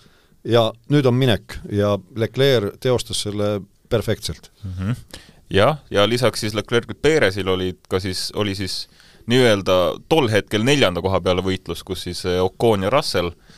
[0.44, 4.72] ja nüüd on minek ja Leclerc teostas selle perfektselt mm.
[4.80, 5.20] -hmm.
[5.50, 8.88] jah, ja lisaks siis Leclerc'il Perezil olid ka siis, oli siis
[9.26, 13.51] nii-öelda tol hetkel neljanda koha peale võitlus, kus siis eh, Ocon ja Russell eh,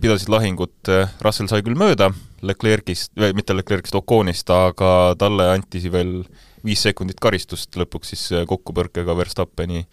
[0.00, 2.12] pidasid lahingut, eh, Russell sai küll mööda
[2.46, 6.20] Leclerc'ist, mitte Leclerc'ist, Oconist, aga talle anti veel
[6.66, 9.84] viis sekundit karistust lõpuks siis kokkupõrkega Verstappeni,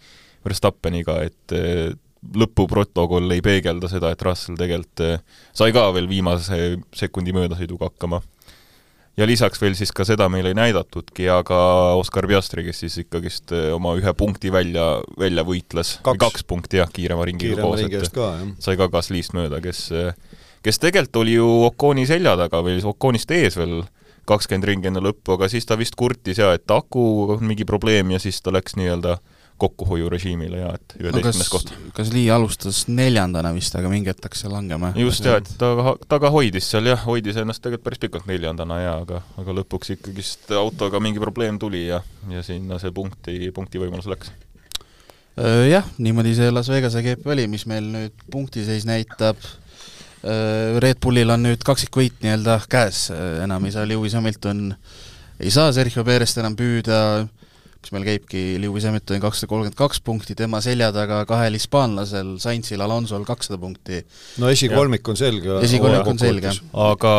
[0.44, 1.54] Verstappeniga, et
[2.34, 5.02] lõpuprotokoll ei peegelda seda, et Russell tegelikult
[5.52, 8.22] sai ka veel viimase sekundi möödasõiduga hakkama
[9.16, 11.58] ja lisaks veel siis ka seda meile ei näidatudki, aga
[12.00, 16.90] Oskar Piastri, kes siis ikkagist eh, oma ühe punkti välja, välja võitles, kaks, punkti jah,
[16.92, 19.90] kiirema ringiga koos, et ka, sai ka Gasly'st mööda, kes
[20.64, 23.82] kes tegelikult oli ju Oconi selja taga või Oconist ees veel
[24.28, 27.02] kakskümmend ringi enne lõppu, aga siis ta vist kurtis ja et aku
[27.36, 29.18] on mingi probleem ja siis ta läks nii-öelda
[29.64, 31.74] kokkuhoiurežiimile ja et üheteistkümnes koht.
[31.96, 34.92] kas Lee alustas neljandana vist, aga mingi hetk hakkas see langema?
[35.00, 35.74] just jaa, et ta,
[36.08, 39.94] ta ka hoidis seal jah, hoidis ennast tegelikult päris pikalt neljandana jaa, aga, aga lõpuks
[39.96, 44.32] ikkagist autoga mingi probleem tuli ja, ja sinna see punkti, punkti võimalus läks.
[45.34, 49.40] Jah, niimoodi see Las Vegase GP oli, mis meil nüüd punktiseis näitab,
[50.80, 53.08] Red Bullil on nüüd kaksikvõit nii-öelda käes,
[53.42, 54.68] enam ei saa Lewis Hamilton,
[55.42, 57.00] ei saa Sergio Perest enam püüda,
[57.84, 62.80] kus meil käibki Lewis Hamiltoni kakssada kolmkümmend kaks punkti, tema selja taga kahel hispaanlasel, Sainzil,
[62.84, 64.00] Alonsol kakssada punkti.
[64.40, 65.58] no esikolmik on selge.
[65.66, 66.54] esikolmik on selge.
[66.86, 67.14] aga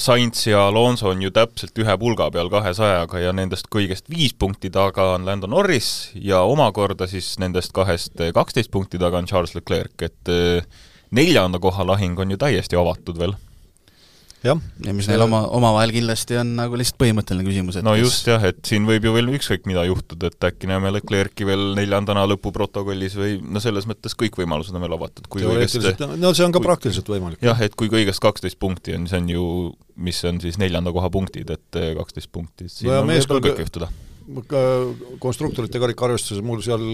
[0.00, 4.72] Sainz ja Alonso on ju täpselt ühe pulga peal kahesajaga ja nendest kõigest viis punkti
[4.72, 9.94] taga on Lando Norris ja omakorda siis nendest kahest kaksteist punkti taga on Charles Leclerc,
[10.02, 10.64] et eh,
[11.10, 13.36] neljanda koha lahing on ju täiesti avatud veel.
[14.44, 14.54] Ja
[14.94, 18.60] mis neil oma, omavahel kindlasti on nagu lihtsalt põhimõtteline küsimus, et no just jah, et
[18.66, 23.38] siin võib ju veel ükskõik mida juhtuda, et äkki näeme Leclerc'i veel neljandana lõpuprotokollis või
[23.42, 26.68] no selles mõttes kõik võimalused on veel avatud, kui kõigest no see on ka kui,
[26.68, 27.42] praktiliselt võimalik.
[27.44, 29.46] jah, et kui kõigest kaksteist punkti on, see on ju,
[30.08, 33.64] mis on siis neljanda koha punktid, et eh, kaksteist punkti, siin no, on võib-olla kõik
[33.66, 33.90] juhtuda.
[35.18, 36.86] konstruktorite karikaarvestuses mul seal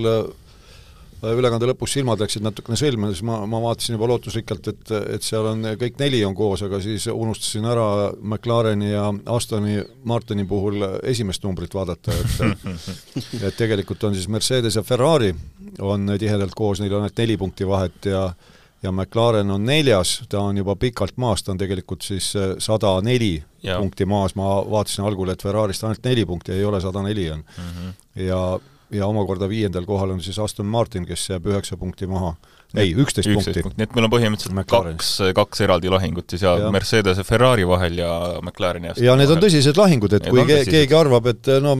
[1.32, 5.46] ülekande lõpus silmad läksid natukene silma, siis ma, ma vaatasin juba lootusrikkalt, et, et seal
[5.52, 7.86] on, kõik neli on koos, aga siis unustasin ära
[8.20, 14.82] McLareni ja Astoni Martini puhul esimest numbrit vaadata, et et tegelikult on siis Mercedes ja
[14.82, 15.32] Ferrari
[15.80, 18.28] on tihedalt koos, neil on ainult neli punkti vahet ja
[18.84, 22.26] ja McLaren on neljas, ta on juba pikalt maas, ta on tegelikult siis
[22.60, 27.02] sada neli punkti maas, ma vaatasin algul, et Ferrarist ainult neli punkti, ei ole sada
[27.02, 27.70] neli on mm.
[27.70, 27.94] -hmm.
[28.26, 28.40] ja
[28.94, 32.34] ja omakorda viiendal kohal on siis Aston Martin, kes jääb üheksa punkti maha.
[32.74, 33.62] ei, üksteist punkti.
[33.62, 34.96] nii et meil on põhimõtteliselt McLaren.
[34.98, 36.70] kaks, kaks eraldi lahingut siis ja, ja.
[36.74, 38.10] Mercedes ja Ferrari vahel ja
[38.42, 39.38] McLareni ja ja need vahel.
[39.38, 41.76] on tõsised lahingud, et need kui ke keegi arvab, et no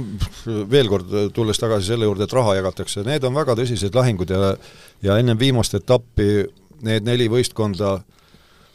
[0.71, 4.55] veel kord, tulles tagasi selle juurde, et raha jagatakse, need on väga tõsised lahingud ja
[5.05, 6.45] ja ennem viimast etappi
[6.85, 7.99] need neli võistkonda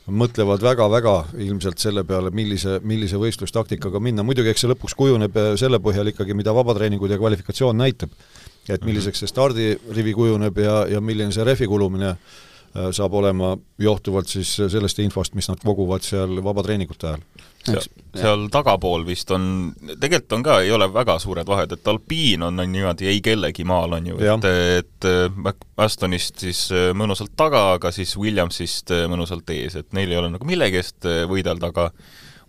[0.10, 5.53] mõtlevad väga-väga ilmselt selle peale, millise, millise võistlustaktikaga minna, muidugi eks see lõpuks kujuneb äh,
[5.60, 8.14] selle põhjal ikkagi, mida vabatreeningud ja kvalifikatsioon näitab.
[8.70, 14.28] et milliseks see stardirivi kujuneb ja, ja milline see rehvi kulumine äh, saab olema johtuvalt
[14.28, 19.43] siis sellest infost, mis nad koguvad seal vabatreeningute ajal seal, tagapool vist on,
[19.99, 23.66] tegelikult on ka, ei ole väga suured vahed, et alpiin on, on niimoodi ei kellegi
[23.68, 24.47] maal, on ju, et,
[24.80, 25.10] et
[25.80, 30.34] Astonist siis äh, mõnusalt taga, aga siis Williamsist äh, mõnusalt ees, et neil ei ole
[30.34, 31.89] nagu millegi eest võidelda, aga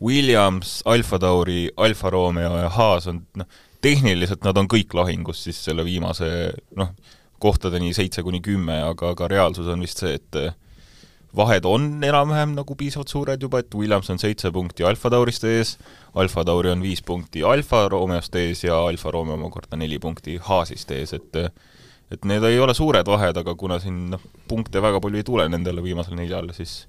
[0.00, 5.60] Williams, Alfa Tauri, Alfa Romeo ja Haas on noh, tehniliselt nad on kõik lahingus siis
[5.64, 6.28] selle viimase
[6.76, 6.94] noh,
[7.40, 10.40] kohtadeni seitse kuni kümme, aga, aga reaalsus on vist see, et
[11.36, 15.76] vahed on enam-vähem nagu piisavalt suured juba, et Williams on seitse punkti Alfa Taurist ees,
[16.18, 20.90] Alfa Tauri on viis punkti Alfa Romeost ees ja Alfa Romeo omakorda neli punkti Haasist
[20.96, 21.42] ees, et
[22.10, 25.46] et need ei ole suured vahed, aga kuna siin noh, punkte väga palju ei tule
[25.48, 26.80] nendele viimasele neljale, siis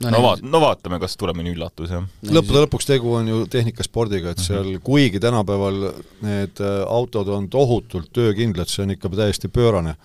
[0.00, 2.06] no, no vaat-, no vaatame, kas tuleb mõni üllatus, jah.
[2.24, 4.84] lõppude lõpuks tegu on ju tehnikaspordiga, et seal mm -hmm.
[4.86, 5.82] kuigi tänapäeval
[6.24, 9.98] need äh, autod on tohutult töökindlad, see on ikka täiesti pöörane,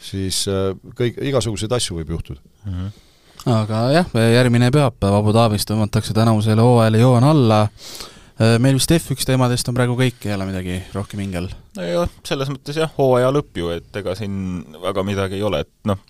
[0.00, 2.72] siis äh, kõik, igasuguseid asju võib juhtuda mm.
[2.72, 3.02] -hmm
[3.50, 7.60] aga jah, järgmine pühapäev Abu Dhabis tõmmatakse tänavusele hooajale joon alla,
[8.40, 11.50] äh, meil vist F1 teemadest on praegu kõik, ei ole midagi rohkem hingel?
[11.76, 15.72] nojah, selles mõttes jah, hooaja lõpp ju, et ega siin väga midagi ei ole, et
[15.90, 16.00] noh,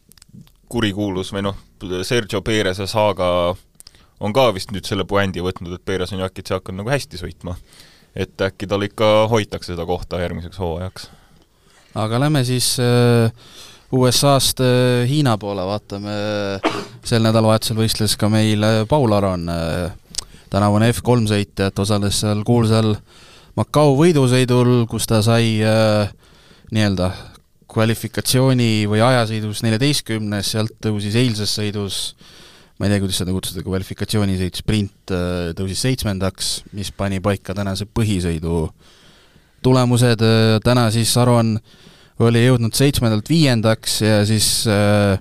[0.70, 1.58] kurikuulus või noh,
[2.06, 3.28] Sergio Perez'e saaga
[4.24, 7.20] on ka vist nüüd selle puändi võtnud, et Perez on ju äkitse hakanud nagu hästi
[7.20, 7.58] sõitma.
[8.14, 11.08] et äkki tal ikka hoitakse seda kohta järgmiseks hooajaks.
[11.94, 13.32] aga lähme siis äh,
[13.94, 16.14] USA-st äh, Hiina poole, vaatame,
[17.06, 19.92] sel nädalavahetusel võistles ka meil äh, Paul Aron, äh,
[20.52, 22.94] tänavune F3 sõitja, et osales seal kuulsal
[23.54, 25.60] Macau võidusõidul, kus ta sai
[26.74, 27.10] nii-öelda
[27.70, 32.00] kvalifikatsiooni või ajasõidus neljateistkümnes, sealt tõusis eilses sõidus
[32.80, 35.14] ma ei tea, kuidas seda kutsuda, kvalifikatsioonisõit, sprint
[35.54, 38.64] tõusis seitsmendaks, mis pani paika tänase põhisõidu
[39.62, 40.26] tulemused,
[40.66, 45.18] täna siis Aron äh, oli jõudnud seitsmendalt viiendaks ja siis äh,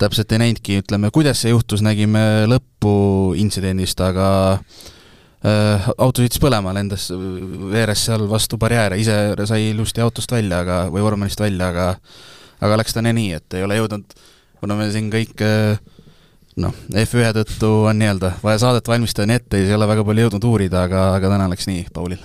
[0.00, 6.72] täpselt ei näinudki, ütleme, kuidas see juhtus, nägime lõppu intsidendist, aga äh, auto sõitis põlema,
[6.76, 7.10] lendas,
[7.72, 9.18] veeres seal vastu barjääre, ise
[9.50, 11.92] sai ilusti autost välja, aga, või vormelist välja, aga
[12.64, 14.18] aga läks ta nii, et ei ole jõudnud,
[14.58, 15.78] kuna me siin kõik äh,
[16.58, 20.26] noh, F1 tõttu on nii-öelda vaja saadet valmistada nii ette, siis ei ole väga palju
[20.26, 22.22] jõudnud uurida, aga, aga täna läks nii Paulil.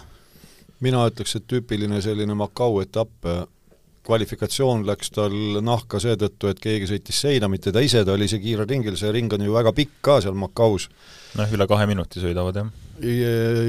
[0.83, 3.29] mina ütleks, et tüüpiline selline Macau etapp
[4.03, 5.33] kvalifikatsioon läks tal
[5.63, 9.11] nahka seetõttu, et keegi sõitis seina, mitte ta ise, ta oli ise kiirel ringil, see
[9.15, 10.89] ring on ju väga pikk ka seal Macaus.
[11.39, 12.71] noh, üle kahe minuti sõidavad, jah.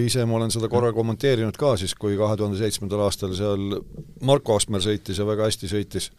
[0.05, 3.79] ise ma olen seda korra kommenteerinud ka siis, kui kahe tuhande seitsmendal aastal seal
[4.27, 6.11] Marko Asmer sõitis ja väga hästi sõitis,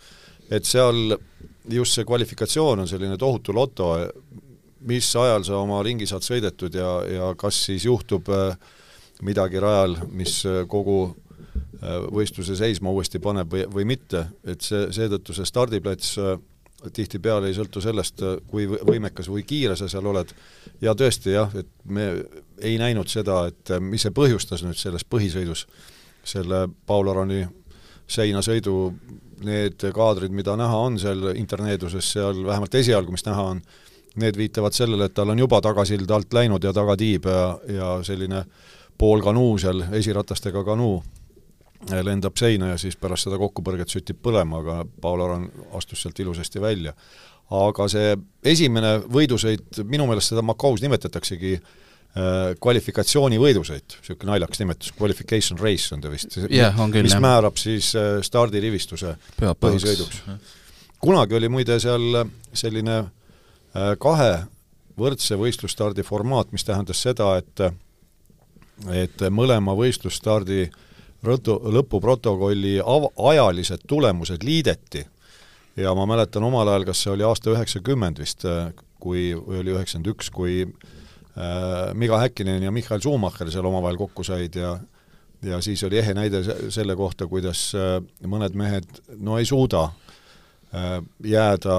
[0.50, 1.18] et seal
[1.70, 3.92] just see kvalifikatsioon on selline tohutu loto,
[4.86, 8.56] mis ajal sa oma ringi saad sõidetud ja, ja kas siis juhtub äh,
[9.26, 11.16] midagi rajal, mis äh, kogu
[12.12, 16.38] võistluse seisma uuesti paneb või, või mitte, et see, seetõttu see stardiplats äh,
[16.94, 20.32] tihtipeale ei sõltu sellest, äh, kui võimekas või kiire sa seal oled,
[20.82, 22.08] ja tõesti jah, et me
[22.62, 25.66] ei näinud seda, et mis see põhjustas nüüd selles põhisõidus,
[26.26, 27.44] selle Paul Aroni
[28.08, 28.78] seinasõidu,
[29.46, 33.60] need kaadrid, mida näha on seal interneeduses, seal vähemalt esialgu, mis näha on,
[34.22, 38.46] need viitavad sellele, et tal on juba tagasild alt läinud ja tagatiib ja, ja selline
[38.98, 41.02] poolkanuu seal, esiratastega kanuu
[42.06, 46.62] lendab seina ja siis pärast seda kokkupõrget süttib põlema, aga Paul Aron astus sealt ilusasti
[46.62, 46.94] välja.
[47.54, 51.60] aga see esimene võidusõit, minu meelest seda Macaus nimetataksegi
[52.64, 56.38] kvalifikatsiooni võidusõit, niisugune naljakas nimetus, qualification race on ta vist.
[56.38, 57.22] küll, mis jah.
[57.22, 60.22] määrab siis äh, stardirivistuse põhisõiduks.
[61.04, 62.24] kunagi oli muide seal
[62.56, 64.46] selline äh, kahe
[64.96, 67.68] võrdse võistlusstardi formaat, mis tähendas seda, et
[68.92, 70.70] et mõlema võistlusstardi
[71.28, 75.06] rõtu, lõpuprotokolli av-, ajalised tulemused liideti.
[75.76, 78.46] Ja ma mäletan omal ajal, kas see oli aasta üheksakümmend vist,
[79.04, 84.24] kui, või oli üheksakümmend üks, kui äh, Miga Häkkinen ja Michael Schumacher seal omavahel kokku
[84.24, 84.78] said ja
[85.46, 88.88] ja siis oli ehe näide se- selle kohta, kuidas äh, mõned mehed
[89.20, 89.84] no ei suuda
[90.74, 91.76] äh, jääda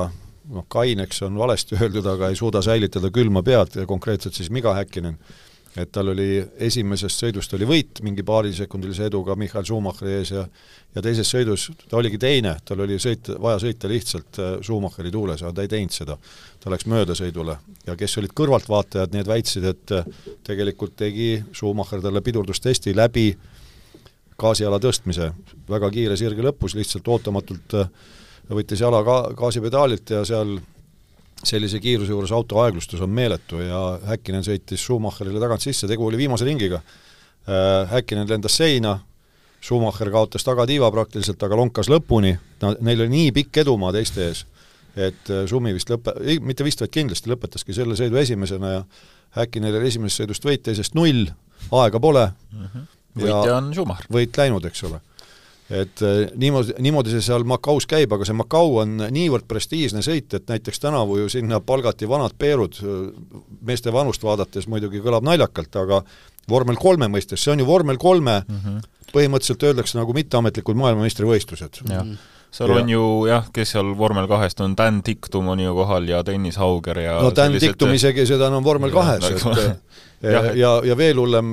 [0.52, 5.16] noh, kaineks on valesti öeldud, aga ei suuda säilitada külma pead, konkreetselt siis Miga Häkkinen
[5.76, 10.46] et tal oli esimesest sõidust oli võit mingi paarisekundilise eduga Michael Schumacheri ees ja
[10.96, 15.42] ja teises sõidus ta oligi teine, tal oli sõit, vaja sõita lihtsalt äh, Schumacheri tuules,
[15.42, 16.16] aga ta ei teinud seda.
[16.60, 20.08] ta läks möödasõidule ja kes olid kõrvaltvaatajad, need väitsid, et äh,
[20.46, 23.28] tegelikult tegi Schumacher talle pidurdustesti läbi
[24.40, 25.32] gaasiala tõstmise
[25.68, 27.92] väga kiire sirge lõpus, lihtsalt ootamatult äh,
[28.48, 30.56] võttis jala ka-, gaasipedaalilt ja seal
[31.44, 36.20] sellise kiiruse juures auto aeglustus on meeletu ja Häkkinen sõitis Schumacherile tagant sisse, tegu oli
[36.20, 36.80] viimase ringiga.
[37.90, 38.96] Häkkinen lendas seina,
[39.62, 44.44] Schumacher kaotas tagatiiva praktiliselt, aga lonkas lõpuni, no neil oli nii pikk edumaa teiste ees,
[44.96, 48.84] et äh, Schumi vist lõpe-, ei, mitte vist, vaid kindlasti lõpetaski selle sõidu esimesena ja
[49.36, 51.26] Häkkinenil oli esimesest sõidust võit, teisest null,
[51.74, 52.68] aega pole mm.
[52.68, 52.86] -hmm.
[53.20, 54.08] võitja on Schumacher.
[54.12, 55.02] võit läinud, eks ole
[55.70, 60.30] et äh, niimoodi, niimoodi see seal Macaus käib, aga see Macau on niivõrd prestiižne sõit,
[60.36, 62.78] et näiteks tänavu ju sinna palgati vanad Peerud,
[63.66, 66.02] meeste vanust vaadates muidugi kõlab naljakalt, aga
[66.50, 69.12] vormel kolme mõistes, see on ju vormel kolme mm, -hmm.
[69.12, 71.82] põhimõtteliselt öeldakse nagu mitteametlikud maailmameistrivõistlused.
[71.90, 72.06] jah,
[72.56, 72.80] seal ja.
[72.80, 76.56] on ju jah, kes seal vormel kahest on, Dan Dictum on ju kohal ja Dennis
[76.60, 77.68] Hauger ja no Dan sellised...
[77.68, 79.44] Dictum isegi, seda on vormel kahes, et
[80.22, 81.52] ja, ja, ja veel hullem,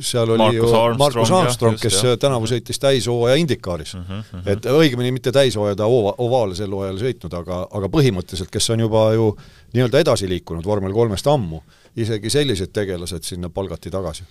[0.00, 2.18] seal oli Marcus ju Armstrong, Markus Armstrong, kes jah.
[2.20, 4.04] tänavu sõitis täishooaja Indikaaris mm.
[4.08, 4.44] -hmm.
[4.54, 8.86] et õigemini mitte täishooaja, ta ova-, ovaale sel hooajal sõitnud, aga, aga põhimõtteliselt, kes on
[8.86, 9.34] juba ju
[9.74, 11.62] nii-öelda edasi liikunud vormel kolmest ammu,
[11.96, 14.24] isegi sellised tegelased sinna palgati tagasi.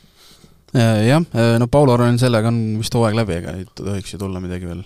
[0.73, 1.21] jah,
[1.59, 4.83] no Paul Aronil sellega on vist hooaeg läbi, ega ei tohiks ju tulla midagi veel.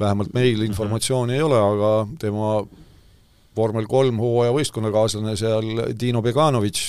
[0.00, 1.90] Vähemalt meil informatsiooni ei ole, aga
[2.20, 2.54] tema
[3.56, 6.88] vormel kolm hooaja võistkonnakaaslane seal, Dino Beganovitš,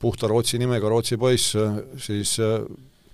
[0.00, 1.54] puhta Rootsi nimega Rootsi poiss,
[2.02, 2.58] siis äh,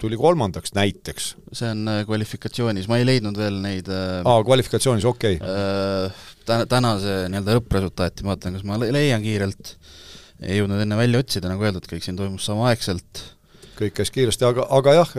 [0.00, 1.34] tuli kolmandaks näiteks.
[1.52, 6.10] see on äh, kvalifikatsioonis, ma ei leidnud veel neid äh, aa, kvalifikatsioonis, okei okay.
[6.48, 9.74] täna, tänase nii-öelda lõppresultaati, ma vaatan, kas ma le- leian kiirelt,
[10.40, 13.24] ei jõudnud enne välja otsida, nagu öeldud, kõik siin toimus samaaegselt.
[13.80, 15.14] kõik käis kiiresti, aga, aga jah,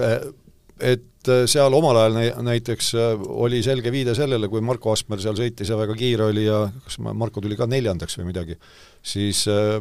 [0.82, 1.08] et
[1.50, 2.92] seal omal ajal näi-, näiteks
[3.28, 7.00] oli selge viide sellele, kui Marko Asper seal sõitis ja väga kiire oli ja kas
[7.04, 8.58] ma, Marko tuli ka neljandaks või midagi,
[9.04, 9.78] siis äh,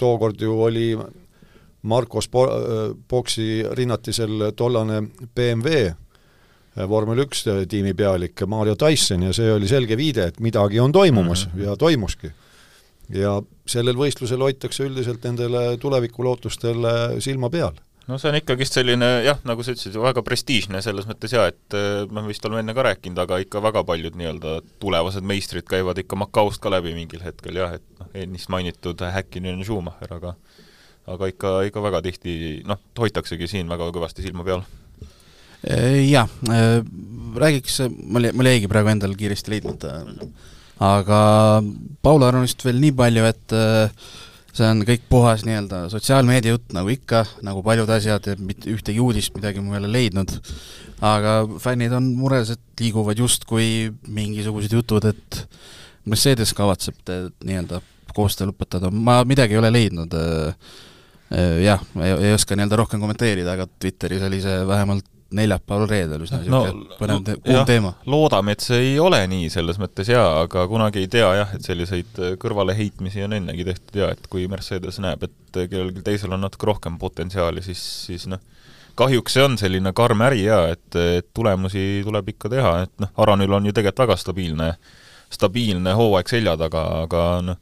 [0.00, 0.92] tookord ju oli
[1.82, 2.50] Marko Spo-,
[3.08, 5.02] boksi rinnatisel tollane
[5.34, 10.80] BMW äh, vormel üks tiimi pealik Mario Tyson ja see oli selge viide, et midagi
[10.80, 11.64] on toimumas mm -hmm.
[11.64, 12.32] ja toimuski.
[13.10, 17.74] ja sellel võistlusel hoitakse üldiselt nendele tulevikulootustele silma peal
[18.10, 21.76] no see on ikkagist selline jah, nagu sa ütlesid, väga prestiižne selles mõttes jaa, et
[22.10, 26.18] noh, vist oleme enne ka rääkinud, aga ikka väga paljud nii-öelda tulevased meistrid käivad ikka
[26.18, 30.34] Macaust ka läbi mingil hetkel jah, et noh, ennist mainitud Häkkinen ja Schumacher, aga
[31.10, 32.34] aga ikka, ikka väga tihti
[32.68, 34.64] noh, hoitaksegi siin väga kõvasti silma peal.
[36.08, 36.30] Jah,
[37.36, 39.98] räägiks, mul, mul jäigi praegu endal kiiresti leidmata,
[40.80, 41.20] aga
[42.00, 43.56] Paul Aronist veel nii palju, et
[44.60, 49.34] see on kõik puhas nii-öelda sotsiaalmeedia jutt, nagu ikka, nagu paljud asjad, mitte ühtegi uudist
[49.36, 50.34] midagi ma ei ole leidnud,
[51.04, 55.42] aga fännid on mures, et liiguvad justkui mingisugused jutud, et
[56.10, 57.00] Mercedes kavatseb
[57.44, 57.80] nii-öelda
[58.16, 60.16] koostöö lõpetada, ma midagi ei ole leidnud
[61.64, 65.06] jah, ei oska nii-öelda rohkem kommenteerida, aga Twitteris oli see vähemalt
[65.36, 67.92] neljapäeval-reedel üsna niisugune no, põnev te kuum teema.
[68.10, 71.66] loodame, et see ei ole nii selles mõttes jaa, aga kunagi ei tea jah, et
[71.66, 76.66] selliseid kõrvaleheitmisi on ennegi tehtud ja et kui Mercedes näeb, et kellelgi teisel on natuke
[76.70, 78.42] rohkem potentsiaali, siis, siis noh,
[78.98, 83.12] kahjuks see on selline karm äri jaa, et, et tulemusi tuleb ikka teha, et noh,
[83.22, 84.72] Aronil on ju tegelikult väga stabiilne,
[85.30, 87.60] stabiilne hooaeg selja taga, aga noh,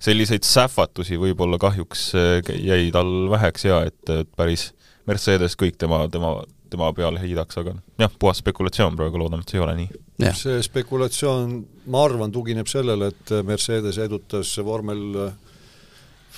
[0.00, 2.10] selliseid sähvatusi võib-olla kahjuks
[2.56, 4.70] jäi tal väheks ja et, et päris
[5.08, 6.38] Mercedes kõik tema, tema,
[6.70, 10.00] tema peale heidaks, aga jah, puhas spekulatsioon praegu, loodame, et see ei ole nii.
[10.38, 11.54] see spekulatsioon,
[11.92, 15.30] ma arvan, tugineb sellele, et Mercedes edutas vormel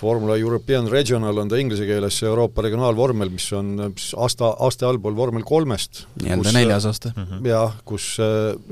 [0.03, 5.15] Formula European Regional on ta inglise keeles, see Euroopa regionaalvormel, mis on aasta, aasta allpool
[5.15, 6.07] vormel kolmest.
[6.23, 7.13] nii-öelda neljas aasta.
[7.15, 7.45] -hmm.
[7.47, 8.17] jah, kus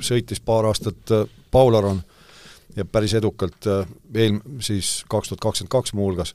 [0.08, 1.12] sõitis paar aastat
[1.50, 2.02] Paul Aron
[2.76, 3.68] ja päris edukalt
[4.14, 6.34] eel-, siis kaks tuhat kakskümmend kaks muuhulgas.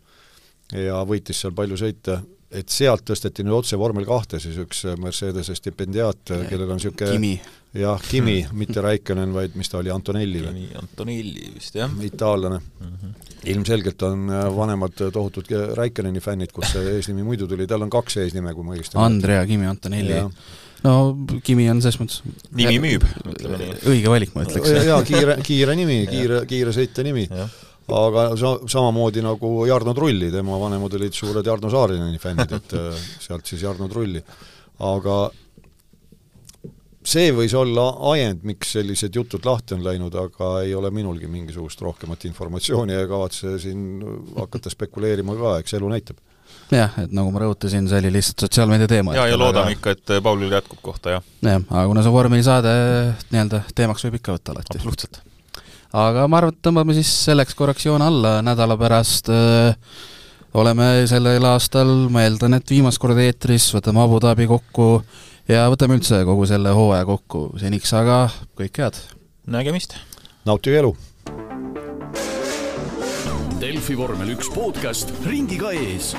[0.72, 2.22] ja võitis seal palju sõite,
[2.56, 7.32] et sealt tõsteti nüüd otse vormel kahte siis üks Mercedese stipendiaat, kellel on niisugune Kimi.
[7.76, 10.66] jah, Kimi, mitte Räikkönen, vaid mis ta oli, Antonelli või?
[10.66, 11.96] Kimi Antonelli vist, jah.
[12.08, 12.92] itaallane mm.
[12.92, 13.32] -hmm.
[13.54, 18.22] ilmselgelt on äh, vanemad tohutud Räikköneni fännid, kust see eesnimi muidu tuli, tal on kaks
[18.24, 20.24] eesnime, kui ma õigesti Andrea Kimi Antonelli.
[20.84, 20.96] no
[21.44, 22.24] Kimi on selles mõttes
[22.56, 23.78] nimi müüb, ütleme nii.
[23.92, 24.76] õige valik, ma ütleks.
[24.88, 27.28] jaa, kiire, kiire nimi, kiire, kiire sõitja nimi
[27.94, 33.08] aga sa-, samamoodi nagu Jarno Trulli, tema vanemad olid suured Jarno Saarineni fännid, et äh,
[33.20, 34.24] sealt siis Jarno Trulli.
[34.86, 35.20] aga
[37.06, 41.82] see võis olla ajend, miks sellised jutud lahti on läinud, aga ei ole minulgi mingisugust
[41.86, 43.84] rohkemat informatsiooni ja ei kavatse siin
[44.36, 46.18] hakata spekuleerima ka, eks elu näitab.
[46.74, 49.16] jah, et nagu ma rõhutasin, see oli lihtsalt sotsiaalmeedia teema.
[49.18, 51.30] jaa, ja loodame ikka, et Paulil jätkub kohta, jah.
[51.46, 52.76] jah, aga kuna see vormelisaade
[53.30, 54.80] nii-öelda teemaks võib ikka võtta alati.
[54.80, 55.22] absoluutselt.
[55.96, 59.72] Aga ma arvan, et tõmbame siis selleks korraks joone alla, nädala pärast öö,
[60.60, 64.90] oleme sellel aastal, ma eeldan, et viimast korda eetris, võtame Abu Dhabi kokku
[65.52, 68.26] ja võtame üldse kogu selle hooaja kokku seniks, aga
[68.60, 69.02] kõike head!
[69.48, 69.98] nägemist!
[70.48, 70.96] nautige elu!
[73.62, 76.12] Delfi vormel üks podcast ringiga ees